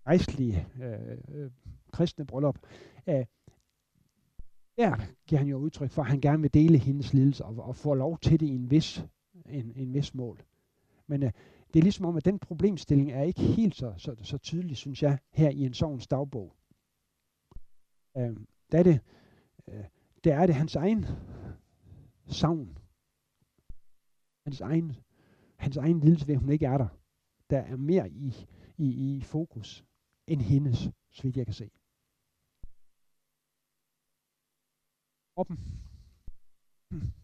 rejslige 0.06 0.68
øh, 0.82 1.18
øh, 1.28 1.50
kristne 1.92 2.26
bryllup, 2.26 2.58
øh, 3.08 3.24
der 4.76 4.96
giver 5.26 5.38
han 5.38 5.48
jo 5.48 5.56
udtryk 5.56 5.90
for, 5.90 6.02
at 6.02 6.08
han 6.08 6.20
gerne 6.20 6.42
vil 6.42 6.54
dele 6.54 6.78
hendes 6.78 7.12
lidelse 7.12 7.44
og, 7.44 7.64
og 7.64 7.76
få 7.76 7.94
lov 7.94 8.18
til 8.18 8.40
det 8.40 8.46
i 8.46 8.54
en 8.54 8.70
vis, 8.70 9.04
en, 9.46 9.72
en 9.76 9.94
vis 9.94 10.14
mål. 10.14 10.42
Men 11.06 11.22
øh, 11.22 11.30
det 11.74 11.80
er 11.80 11.82
ligesom 11.82 12.06
om, 12.06 12.16
at 12.16 12.24
den 12.24 12.38
problemstilling 12.38 13.12
er 13.12 13.22
ikke 13.22 13.40
helt 13.40 13.76
så, 13.76 13.94
så, 13.96 14.16
så 14.22 14.38
tydelig, 14.38 14.76
synes 14.76 15.02
jeg, 15.02 15.18
her 15.30 15.50
i 15.50 15.60
en 15.60 15.74
sovens 15.74 16.06
dagbog. 16.06 16.56
Øh, 18.16 18.36
der, 18.72 18.78
er 18.78 18.82
det, 18.82 19.00
øh, 19.68 19.84
der 20.24 20.34
er 20.34 20.46
det 20.46 20.54
hans 20.54 20.76
egen 20.76 21.06
savn. 22.26 22.78
Hans 24.46 24.60
egen, 24.60 24.96
hans 25.56 25.76
egen 25.76 26.00
lidelse 26.00 26.26
ved, 26.26 26.34
at 26.34 26.40
hun 26.40 26.50
ikke 26.50 26.66
er 26.66 26.78
der. 26.78 26.88
Der 27.50 27.58
er 27.58 27.76
mere 27.76 28.10
i, 28.10 28.34
i, 28.78 29.16
i 29.16 29.20
fokus 29.20 29.84
end 30.26 30.40
hendes, 30.40 30.78
så 31.10 31.22
vidt 31.22 31.36
jeg 31.36 31.46
kan 31.46 31.54
se. 31.54 31.70
Open. 35.36 35.56
Hmm. 36.90 37.23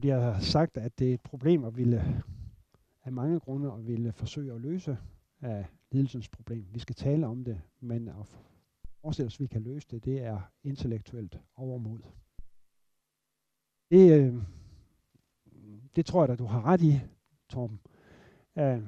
Bliver 0.00 0.38
sagt, 0.38 0.76
at 0.76 0.98
det 0.98 1.10
er 1.10 1.14
et 1.14 1.20
problem 1.20 1.64
at 1.64 1.76
ville 1.76 2.22
af 3.04 3.12
mange 3.12 3.40
grunde 3.40 3.72
at 3.72 3.86
ville 3.86 4.12
forsøge 4.12 4.52
at 4.52 4.60
løse 4.60 4.98
af 5.40 5.66
lidelsens 5.92 6.28
problem. 6.28 6.66
Vi 6.72 6.78
skal 6.78 6.94
tale 6.94 7.26
om 7.26 7.44
det, 7.44 7.60
men 7.80 8.08
at 8.08 8.38
forestille 9.00 9.26
os, 9.26 9.36
at 9.36 9.40
vi 9.40 9.46
kan 9.46 9.62
løse 9.62 9.86
det, 9.90 10.04
det 10.04 10.22
er 10.22 10.40
intellektuelt 10.62 11.40
overmod. 11.54 12.00
Det, 13.90 14.20
øh, 14.20 14.42
det 15.96 16.06
tror 16.06 16.22
jeg 16.22 16.28
da, 16.28 16.36
du 16.36 16.44
har 16.44 16.66
ret 16.66 16.82
i, 16.82 17.00
Torben. 17.48 17.80
Uh, 18.54 18.82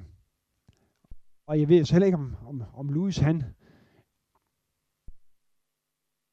og 1.46 1.60
jeg 1.60 1.68
ved 1.68 1.84
så 1.84 1.94
heller 1.94 2.06
ikke, 2.06 2.18
om, 2.18 2.36
om, 2.46 2.62
om 2.74 2.88
Louis 2.88 3.18
han 3.18 3.42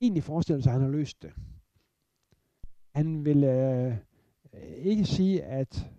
egentlig 0.01 0.23
forestiller 0.23 0.61
sig, 0.61 0.69
at 0.69 0.73
han 0.73 0.81
har 0.81 0.97
løst 0.97 1.21
det. 1.21 1.33
Han 2.95 3.25
vil 3.25 3.43
øh, 3.43 3.97
Øh, 4.55 4.85
ikke 4.85 5.05
sige, 5.05 5.43
at 5.43 5.91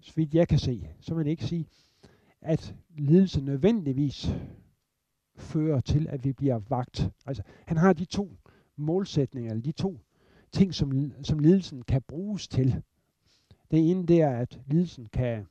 så 0.00 0.12
vidt 0.16 0.34
jeg 0.34 0.48
kan 0.48 0.58
se, 0.58 0.88
så 1.00 1.14
vil 1.14 1.24
man 1.24 1.30
ikke 1.30 1.44
sige, 1.44 1.68
at 2.40 2.74
lidelse 2.98 3.40
nødvendigvis 3.40 4.28
fører 5.36 5.80
til, 5.80 6.08
at 6.08 6.24
vi 6.24 6.32
bliver 6.32 6.58
vagt. 6.58 7.10
Altså, 7.26 7.42
han 7.66 7.76
har 7.76 7.92
de 7.92 8.04
to 8.04 8.36
målsætninger, 8.76 9.50
eller 9.50 9.62
de 9.62 9.72
to 9.72 10.00
ting, 10.52 10.74
som, 10.74 11.12
som 11.22 11.38
lidelsen 11.38 11.82
kan 11.82 12.02
bruges 12.02 12.48
til. 12.48 12.82
Det 13.70 13.90
ene, 13.90 14.06
det 14.06 14.20
er, 14.20 14.38
at 14.38 14.60
lidelsen 14.66 15.06
kan, 15.06 15.46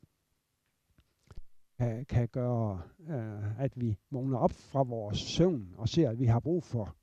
kan, 1.78 2.06
kan 2.06 2.28
gøre, 2.28 2.82
øh, 3.10 3.62
at 3.62 3.82
vi 3.82 3.98
vågner 4.12 4.38
op 4.38 4.52
fra 4.52 4.84
vores 4.84 5.20
søvn 5.20 5.74
og 5.78 5.90
ser, 5.90 6.10
at 6.10 6.20
vi 6.20 6.26
har 6.26 6.40
brug 6.40 6.64
for, 6.64 6.96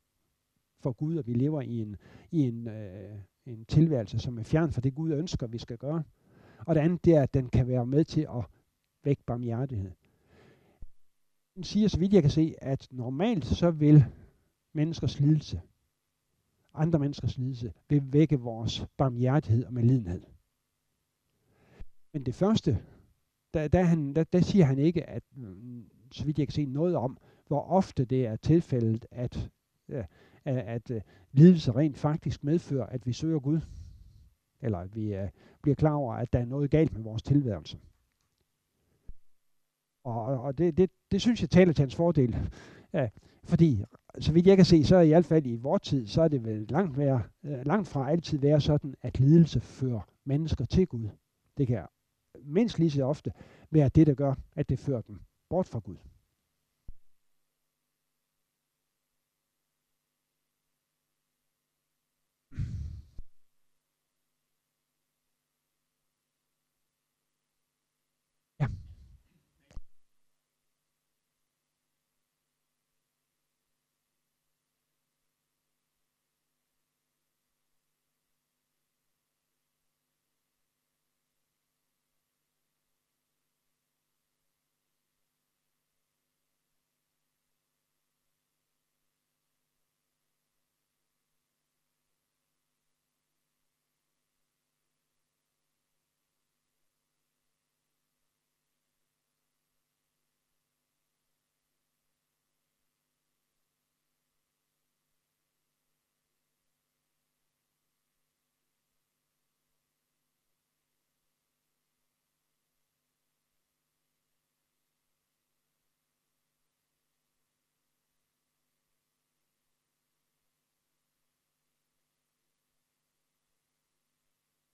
for 0.81 0.93
Gud, 0.93 1.17
og 1.17 1.27
vi 1.27 1.33
lever 1.33 1.61
i 1.61 1.79
en, 1.79 1.97
i 2.31 2.41
en, 2.41 2.69
øh, 2.69 3.19
en 3.47 3.65
tilværelse, 3.65 4.19
som 4.19 4.39
er 4.39 4.43
fjern 4.43 4.73
fra 4.73 4.81
det 4.81 4.95
Gud 4.95 5.13
ønsker, 5.13 5.47
vi 5.47 5.59
skal 5.59 5.79
gøre. 5.79 6.03
Og 6.67 6.75
det 6.75 6.81
andet, 6.81 7.05
det 7.05 7.17
er, 7.17 7.23
at 7.23 7.35
den 7.35 7.49
kan 7.49 7.69
være 7.69 7.87
med 7.87 8.05
til 8.05 8.21
at 8.21 8.45
vække 9.05 9.23
barmhjertighed. 9.27 9.91
Den 11.55 11.65
siger, 11.65 11.89
så 11.89 11.99
vidt 11.99 12.13
jeg 12.13 12.23
kan 12.23 12.31
se, 12.31 12.55
at 12.59 12.89
normalt 12.91 13.45
så 13.45 13.71
vil 13.71 14.05
menneskers 14.73 15.21
lidelse, 15.21 15.61
andre 16.75 16.99
menneskers 16.99 17.39
lidelse, 17.39 17.73
vil 17.89 18.13
vække 18.13 18.41
vores 18.41 18.87
barmhjertighed 18.97 19.65
og 19.65 19.73
medlidenhed. 19.73 20.23
Men 22.13 22.27
det 22.27 22.35
første, 22.35 22.79
der, 23.55 23.69
der, 23.69 23.83
han, 23.83 24.15
der, 24.15 24.25
der 24.25 24.41
siger 24.41 24.65
han 24.65 24.79
ikke, 24.79 25.05
at 25.05 25.23
mm, 25.35 25.91
så 26.13 26.25
vidt 26.25 26.39
jeg 26.39 26.47
kan 26.47 26.53
se 26.53 26.65
noget 26.65 26.97
om, 26.97 27.19
hvor 27.47 27.61
ofte 27.61 28.05
det 28.05 28.27
er 28.27 28.37
tilfældet, 28.37 29.07
at, 29.11 29.51
ja, 29.89 30.05
at, 30.45 30.57
at 30.57 30.91
øh, 30.91 30.97
uh, 30.97 31.03
lidelse 31.33 31.73
rent 31.73 31.99
faktisk 31.99 32.45
medfører, 32.45 32.87
at 32.87 33.07
vi 33.07 33.13
søger 33.13 33.41
Gud. 33.41 33.61
Eller 34.61 34.79
at 34.79 34.97
vi 34.97 35.19
uh, 35.19 35.29
bliver 35.63 35.75
klar 35.75 35.95
over, 35.95 36.15
at 36.15 36.33
der 36.33 36.39
er 36.39 36.45
noget 36.45 36.71
galt 36.71 36.93
med 36.93 37.03
vores 37.03 37.23
tilværelse. 37.23 37.79
Og, 40.05 40.25
og 40.25 40.59
det, 40.59 40.77
det, 40.77 40.91
det 41.11 41.21
synes 41.21 41.41
jeg 41.41 41.51
taler 41.51 41.73
til 41.73 41.83
hans 41.83 41.95
fordel. 41.95 42.37
Ja, 42.93 43.09
fordi, 43.45 43.85
så 44.19 44.33
vidt 44.33 44.47
jeg 44.47 44.57
kan 44.57 44.67
se, 44.67 44.85
så 44.85 44.97
er 44.97 45.01
i 45.01 45.09
hvert 45.09 45.25
fald 45.25 45.47
i 45.47 45.57
vores 45.57 45.83
tid, 45.83 46.07
så 46.07 46.23
er 46.23 46.29
det 46.29 46.45
vel 46.45 46.67
langt, 46.69 46.99
være, 46.99 47.23
øh, 47.45 47.67
langt 47.67 47.89
fra 47.89 48.11
altid 48.11 48.39
være 48.39 48.61
sådan, 48.61 48.95
at 49.03 49.21
lidelse 49.21 49.61
fører 49.61 50.01
mennesker 50.25 50.65
til 50.65 50.87
Gud. 50.87 51.09
Det 51.59 51.67
kan 51.67 51.87
mindst 52.45 52.79
lige 52.79 52.91
så 52.91 53.05
ofte 53.05 53.33
være 53.71 53.89
det, 53.89 54.07
der 54.07 54.15
gør, 54.15 54.35
at 54.57 54.69
det 54.69 54.79
fører 54.79 55.01
dem 55.01 55.21
bort 55.51 55.67
fra 55.67 55.79
Gud. 55.79 55.97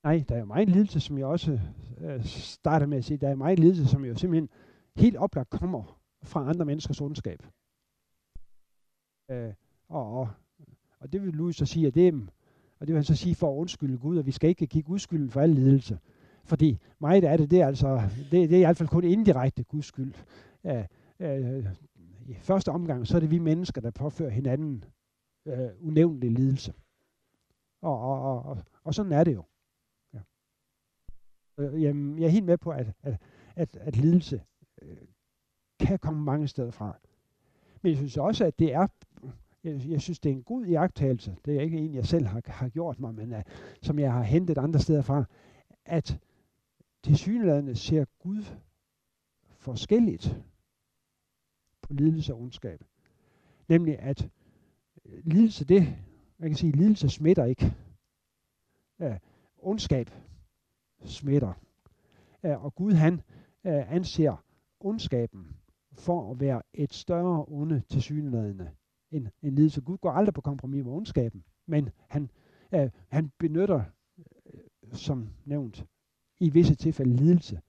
Nej, 0.03 0.23
der 0.29 0.35
er 0.35 0.39
jo 0.39 0.45
meget 0.45 0.69
lidelse, 0.69 0.99
som 0.99 1.17
jeg 1.17 1.25
også 1.25 1.59
øh, 1.97 2.23
starter 2.25 2.85
med 2.85 2.97
at 2.97 3.05
sige. 3.05 3.17
Der 3.17 3.29
er 3.29 3.35
meget 3.35 3.59
lidelse, 3.59 3.87
som 3.87 4.05
jo 4.05 4.15
simpelthen 4.15 4.49
helt 4.95 5.17
oplagt 5.17 5.49
kommer 5.49 5.99
fra 6.23 6.49
andre 6.49 6.65
menneskers 6.65 7.01
ondskab. 7.01 7.43
Øh, 9.31 9.53
og, 9.89 10.19
og, 10.19 10.29
og 10.99 11.13
det 11.13 11.21
vil 11.21 11.33
Louis 11.33 11.55
så 11.55 11.65
sige, 11.65 11.87
at 11.87 11.95
det, 11.95 12.13
og 12.79 12.87
det 12.87 12.93
vil 12.93 12.95
han 12.95 13.03
så 13.03 13.15
sige 13.15 13.35
for 13.35 13.51
at 13.51 13.57
undskylde 13.57 13.97
Gud, 13.97 14.19
at 14.19 14.25
vi 14.25 14.31
skal 14.31 14.49
ikke 14.49 14.67
kigge 14.67 14.89
udskylden 14.89 15.29
for 15.29 15.41
al 15.41 15.49
lidelse. 15.49 15.99
Fordi 16.43 16.79
meget 16.99 17.23
af 17.23 17.37
det, 17.37 17.51
det 17.51 17.61
er 17.61 17.67
altså, 17.67 18.01
det, 18.31 18.49
det 18.49 18.51
er 18.51 18.57
i 18.57 18.63
hvert 18.63 18.77
fald 18.77 18.89
kun 18.89 19.03
indirekte 19.03 19.63
Guds 19.63 19.85
skyld. 19.85 20.13
Øh, 20.65 20.85
øh, 21.19 21.65
I 22.27 22.33
første 22.33 22.69
omgang, 22.69 23.07
så 23.07 23.15
er 23.15 23.19
det 23.19 23.31
vi 23.31 23.39
mennesker, 23.39 23.81
der 23.81 23.91
påfører 23.91 24.29
hinanden 24.29 24.83
øh, 25.45 25.69
unævnlig 25.81 26.31
lidelse. 26.31 26.73
Og, 27.81 27.99
og, 27.99 28.21
og, 28.21 28.43
og, 28.43 28.57
og 28.83 28.93
sådan 28.93 29.11
er 29.11 29.23
det 29.23 29.33
jo. 29.33 29.43
Øh, 31.59 31.81
jamen, 31.83 32.19
jeg 32.19 32.25
er 32.25 32.29
helt 32.29 32.45
med 32.45 32.57
på, 32.57 32.69
at, 32.71 32.87
at, 33.03 33.17
at, 33.55 33.75
at 33.75 33.95
lidelse 33.95 34.43
øh, 34.81 34.97
kan 35.79 35.99
komme 35.99 36.23
mange 36.23 36.47
steder 36.47 36.71
fra. 36.71 36.97
Men 37.81 37.89
jeg 37.89 37.97
synes 37.97 38.17
også, 38.17 38.45
at 38.45 38.59
det 38.59 38.73
er, 38.73 38.87
jeg, 39.63 39.89
jeg 39.89 40.01
synes, 40.01 40.19
det 40.19 40.29
er 40.29 40.33
en 40.33 40.43
god 40.43 40.65
iagttagelse. 40.65 41.37
Det 41.45 41.57
er 41.57 41.61
ikke 41.61 41.77
en, 41.77 41.93
jeg 41.93 42.05
selv 42.05 42.25
har, 42.25 42.41
har 42.45 42.69
gjort 42.69 42.99
mig, 42.99 43.13
men 43.13 43.33
uh, 43.33 43.39
som 43.81 43.99
jeg 43.99 44.13
har 44.13 44.23
hentet 44.23 44.57
andre 44.57 44.79
steder 44.79 45.01
fra, 45.01 45.23
at 45.85 46.19
til 47.03 47.17
synlædende 47.17 47.75
ser 47.75 48.05
Gud 48.19 48.43
forskelligt 49.57 50.41
på 51.81 51.93
lidelse 51.93 52.33
og 52.33 52.41
ondskab. 52.41 52.83
Nemlig 53.67 53.99
at 53.99 54.29
øh, 55.05 55.21
lidelse, 55.23 55.65
det, 55.65 55.95
man 56.37 56.49
kan 56.49 56.57
sige, 56.57 56.71
lidelse 56.71 57.09
smitter 57.09 57.45
ikke. 57.45 57.73
Ja, 58.99 59.17
ondskab 59.57 60.09
smitter. 61.05 61.53
Og 62.43 62.75
Gud 62.75 62.93
han 62.93 63.13
øh, 63.65 63.93
anser 63.93 64.43
ondskaben 64.79 65.55
for 65.93 66.31
at 66.31 66.39
være 66.39 66.61
et 66.73 66.93
større 66.93 67.45
onde 67.47 67.81
til 67.89 68.01
synlædende 68.01 68.71
end, 69.11 69.27
end 69.41 69.55
lidelse. 69.55 69.81
Gud 69.81 69.97
går 69.97 70.11
aldrig 70.11 70.33
på 70.33 70.41
kompromis 70.41 70.83
med 70.83 70.91
ondskaben, 70.91 71.43
men 71.65 71.89
han, 72.07 72.29
øh, 72.71 72.89
han 73.07 73.31
benytter, 73.37 73.83
øh, 74.17 74.93
som 74.93 75.29
nævnt, 75.45 75.85
i 76.39 76.49
visse 76.49 76.75
tilfælde 76.75 77.15
lidelse 77.15 77.61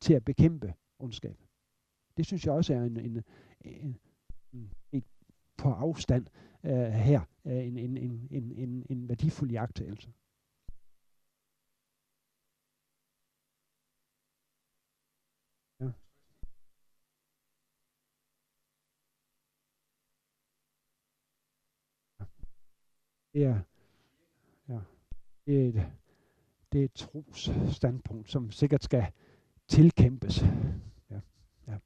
til 0.00 0.14
at 0.14 0.24
bekæmpe 0.24 0.74
ondskab. 0.98 1.36
Det 2.16 2.26
synes 2.26 2.46
jeg 2.46 2.54
også 2.54 2.74
er 2.74 2.82
en, 2.82 2.96
en, 2.96 3.22
en, 3.60 3.96
en, 4.52 4.72
en 4.92 5.04
på 5.56 5.68
afstand 5.68 6.26
øh, 6.64 6.72
her 6.72 7.20
øh, 7.44 7.66
en, 7.66 7.78
en, 7.78 7.96
en, 7.96 8.28
en, 8.30 8.52
en, 8.52 8.86
en 8.90 9.08
værdifuld 9.08 9.50
jagttagelse. 9.50 10.12
Det 23.34 23.44
er, 23.44 23.60
ja, 24.68 24.78
det 25.46 25.64
er 25.64 25.68
et, 25.68 25.92
det 26.72 26.80
er 26.80 26.84
et 26.84 26.92
tros 26.92 27.50
standpunkt, 27.72 28.30
som 28.30 28.50
sikkert 28.50 28.84
skal 28.84 29.06
tilkæmpes. 29.68 30.42
Ja, 31.10 31.20
ja, 31.66 31.78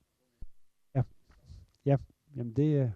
ja, 0.94 1.02
ja 1.84 1.96
jamen 2.36 2.52
det 2.52 2.84
uh, 2.84 2.90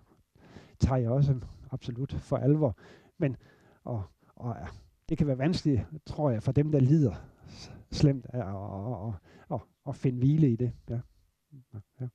tager 0.79 0.97
jeg 0.97 1.11
også 1.11 1.41
absolut 1.71 2.13
for 2.13 2.37
alvor. 2.37 2.77
Men 3.19 3.37
og, 3.85 4.03
og, 4.37 4.57
ja, 4.61 4.67
det 5.09 5.19
kan 5.19 5.27
være 5.27 5.39
vanskeligt, 5.39 5.83
tror 6.07 6.31
jeg, 6.31 6.43
for 6.43 6.53
dem, 6.53 6.73
der 6.73 6.81
lider 6.81 7.15
slemt 7.91 8.27
at, 8.29 8.41
at, 8.41 9.09
at, 9.09 9.15
at, 9.55 9.61
at 9.89 9.97
finde 9.97 10.19
hvile 10.19 10.53
i 10.53 10.57
det. 10.57 10.73
Ja. 10.89 11.01
Ja. 12.01 12.09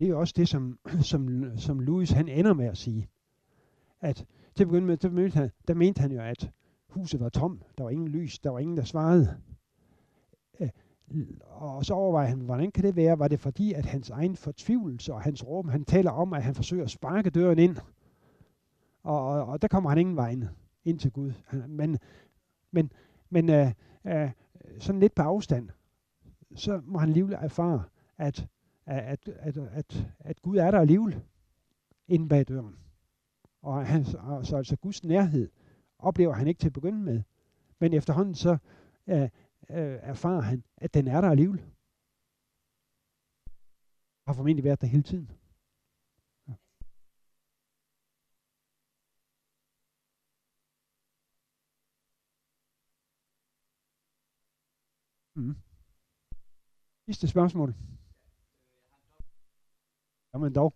Det 0.00 0.06
er 0.06 0.10
jo 0.10 0.20
også 0.20 0.34
det, 0.36 0.48
som, 0.48 0.78
som, 1.02 1.52
som 1.56 1.80
Louis 1.80 2.10
han 2.10 2.28
ender 2.28 2.54
med 2.54 2.66
at 2.66 2.78
sige. 2.78 3.08
At 4.00 4.26
til 4.54 4.64
at 4.64 4.68
begynde 4.68 4.86
med, 4.86 4.96
der 4.96 5.10
mente, 5.10 5.34
han, 5.34 5.50
der 5.68 5.74
mente 5.74 6.00
han 6.00 6.12
jo, 6.12 6.20
at 6.20 6.50
huset 6.88 7.20
var 7.20 7.28
tom. 7.28 7.62
Der 7.78 7.84
var 7.84 7.90
ingen 7.90 8.08
lys. 8.08 8.38
Der 8.38 8.50
var 8.50 8.58
ingen, 8.58 8.76
der 8.76 8.84
svarede. 8.84 9.36
Øh, 10.60 10.68
og 11.42 11.84
så 11.84 11.94
overvejer 11.94 12.28
han, 12.28 12.40
hvordan 12.40 12.70
kan 12.70 12.84
det 12.84 12.96
være? 12.96 13.18
Var 13.18 13.28
det 13.28 13.40
fordi, 13.40 13.72
at 13.72 13.86
hans 13.86 14.10
egen 14.10 14.36
fortvivlelse 14.36 15.14
og 15.14 15.22
hans 15.22 15.46
råb, 15.46 15.66
han 15.70 15.84
taler 15.84 16.10
om, 16.10 16.32
at 16.32 16.42
han 16.42 16.54
forsøger 16.54 16.84
at 16.84 16.90
sparke 16.90 17.30
døren 17.30 17.58
ind. 17.58 17.76
Og, 19.02 19.26
og, 19.28 19.44
og 19.46 19.62
der 19.62 19.68
kommer 19.68 19.90
han 19.90 19.98
ingen 19.98 20.16
vegne 20.16 20.50
ind 20.84 20.98
til 20.98 21.10
Gud. 21.10 21.32
Men, 21.68 21.98
men, 22.70 22.92
men 23.30 23.50
øh, 23.50 23.72
øh, 24.04 24.30
sådan 24.78 25.00
lidt 25.00 25.14
på 25.14 25.22
afstand, 25.22 25.68
så 26.54 26.80
må 26.84 26.98
han 26.98 27.08
alligevel 27.08 27.36
erfare, 27.40 27.82
at, 28.18 28.46
at, 28.90 29.28
at, 29.28 29.56
at, 29.56 30.06
at 30.18 30.42
Gud 30.42 30.56
er 30.56 30.70
der 30.70 30.80
alligevel 30.80 31.22
inde 32.08 32.28
bag 32.28 32.48
døren. 32.48 32.76
Og 33.62 33.86
han, 33.86 34.04
så 34.04 34.56
altså 34.56 34.76
Guds 34.76 35.04
nærhed 35.04 35.50
oplever 35.98 36.32
han 36.32 36.46
ikke 36.46 36.58
til 36.58 36.68
at 36.68 36.72
begynde 36.72 36.98
med. 36.98 37.22
Men 37.78 37.92
efterhånden 37.94 38.34
så 38.34 38.58
øh, 39.06 39.22
øh, 39.22 39.98
erfarer 40.02 40.40
han, 40.40 40.64
at 40.76 40.94
den 40.94 41.08
er 41.08 41.20
der 41.20 41.30
alligevel. 41.30 41.64
Har 44.26 44.34
formentlig 44.34 44.64
været 44.64 44.80
der 44.80 44.86
hele 44.86 45.02
tiden. 45.02 45.30
Ja. 46.48 46.54
Mm. 55.36 55.56
Sidste 57.06 57.28
spørgsmål. 57.28 57.74
Jamen 60.34 60.52
dog. 60.54 60.74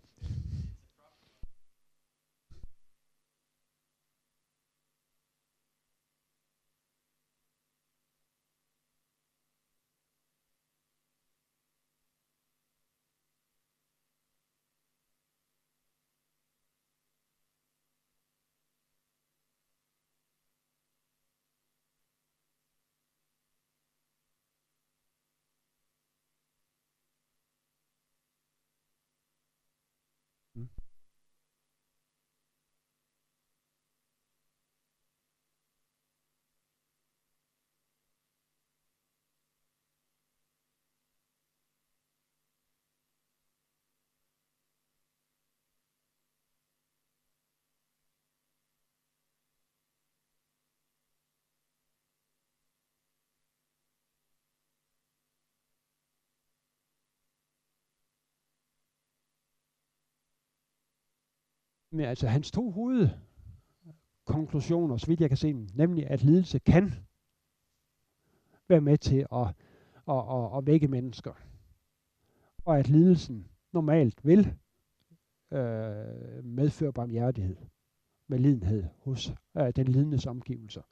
Med 61.95 62.05
altså 62.05 62.28
hans 62.28 62.51
to 62.51 62.70
hovedkonklusioner, 62.70 64.97
så 64.97 65.07
vidt 65.07 65.20
jeg 65.20 65.30
kan 65.30 65.36
se 65.36 65.53
dem, 65.53 65.68
nemlig 65.74 66.11
at 66.11 66.22
lidelse 66.22 66.59
kan 66.59 66.95
være 68.68 68.80
med 68.80 68.99
til 68.99 69.26
at, 69.32 69.47
at, 70.09 70.24
at, 70.30 70.59
at 70.59 70.66
vække 70.66 70.88
mennesker. 70.88 71.32
Og 72.64 72.78
at 72.78 72.88
lidelsen 72.88 73.47
normalt 73.72 74.26
vil 74.26 74.55
øh, 75.53 76.45
medføre 76.45 76.92
barmhjertighed 76.92 77.57
med 78.28 78.38
lidenhed 78.38 78.84
hos 78.99 79.34
øh, 79.57 79.72
den 79.76 79.88
lidendes 79.88 80.26
omgivelser. 80.26 80.82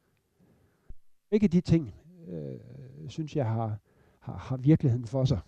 Begge 1.30 1.48
de 1.48 1.60
ting, 1.60 1.94
øh, 2.28 2.60
synes 3.08 3.36
jeg, 3.36 3.46
har, 3.46 3.78
har, 4.20 4.36
har 4.36 4.56
virkeligheden 4.56 5.06
for 5.06 5.24
sig. 5.24 5.40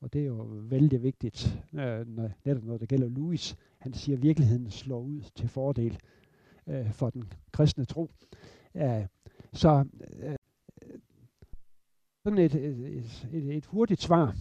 Og 0.00 0.12
det 0.12 0.20
er 0.20 0.26
jo 0.26 0.46
vældig 0.50 1.02
vigtigt, 1.02 1.62
øh, 1.74 2.06
når, 2.06 2.30
netop 2.44 2.64
når 2.64 2.78
det 2.78 2.88
gælder 2.88 3.08
Louis. 3.08 3.56
Han 3.78 3.94
siger, 3.94 4.16
at 4.16 4.22
virkeligheden 4.22 4.70
slår 4.70 5.00
ud 5.00 5.20
til 5.34 5.48
fordel 5.48 5.98
øh, 6.66 6.92
for 6.92 7.10
den 7.10 7.32
kristne 7.52 7.84
tro. 7.84 8.10
Æh, 8.74 9.06
så 9.52 9.84
øh, 10.22 10.36
sådan 12.24 12.38
et, 12.38 12.54
et, 12.54 13.28
et, 13.32 13.56
et 13.56 13.66
hurtigt 13.66 14.02
svar, 14.02 14.36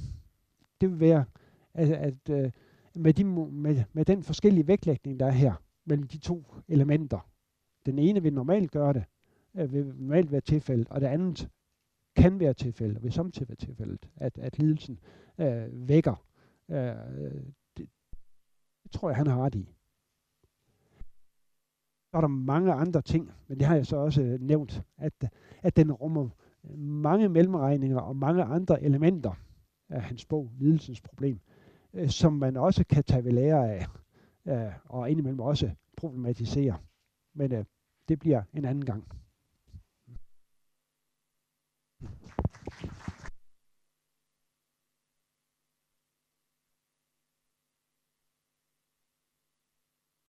det 0.81 0.89
vil 0.89 0.99
være, 0.99 1.25
at, 1.73 1.89
at 1.89 2.29
øh, 2.29 2.51
med, 2.95 3.13
de, 3.13 3.23
med, 3.23 3.83
med 3.93 4.05
den 4.05 4.23
forskellige 4.23 4.67
vægtlægning, 4.67 5.19
der 5.19 5.25
er 5.25 5.31
her, 5.31 5.53
mellem 5.85 6.07
de 6.07 6.17
to 6.17 6.45
elementer, 6.67 7.29
den 7.85 7.99
ene 7.99 8.23
vil 8.23 8.33
normalt 8.33 8.71
gøre 8.71 8.93
det, 8.93 9.03
øh, 9.55 9.73
vil 9.73 9.85
normalt 9.85 10.31
være 10.31 10.41
tilfældet, 10.41 10.89
og 10.89 11.01
det 11.01 11.07
andet 11.07 11.49
kan 12.15 12.39
være 12.39 12.53
tilfældet, 12.53 12.97
og 12.97 13.03
vil 13.03 13.11
samtidig 13.11 13.49
være 13.49 13.55
tilfældet, 13.55 14.09
at, 14.15 14.37
at 14.37 14.59
lidelsen 14.59 14.99
øh, 15.37 15.87
vækker. 15.87 16.23
Øh, 16.69 16.95
det, 17.77 17.89
det 18.83 18.91
tror 18.91 19.09
jeg, 19.09 19.17
han 19.17 19.27
har 19.27 19.43
ret 19.43 19.55
i. 19.55 19.73
Så 22.11 22.17
er 22.17 22.21
der 22.21 22.27
mange 22.27 22.73
andre 22.73 23.01
ting, 23.01 23.31
men 23.47 23.59
det 23.59 23.67
har 23.67 23.75
jeg 23.75 23.85
så 23.85 23.97
også 23.97 24.21
øh, 24.21 24.41
nævnt, 24.41 24.83
at, 24.97 25.13
at 25.61 25.75
den 25.75 25.91
rummer 25.91 26.29
øh, 26.63 26.77
mange 26.79 27.29
mellemregninger 27.29 27.99
og 27.99 28.15
mange 28.15 28.43
andre 28.43 28.83
elementer 28.83 29.33
af 29.89 30.01
hans 30.01 30.25
bog, 30.25 30.51
Lidelsens 30.59 31.01
Problem, 31.01 31.39
øh, 31.93 32.09
som 32.09 32.33
man 32.33 32.57
også 32.57 32.85
kan 32.89 33.03
tage 33.03 33.23
ved 33.23 33.31
lære 33.31 33.73
af, 33.73 33.85
øh, 34.45 34.73
og 34.85 35.11
indimellem 35.11 35.39
også 35.39 35.71
problematisere. 35.97 36.77
Men 37.33 37.51
øh, 37.51 37.65
det 38.07 38.19
bliver 38.19 38.43
en 38.53 38.65
anden 38.65 38.85
gang. 38.85 39.07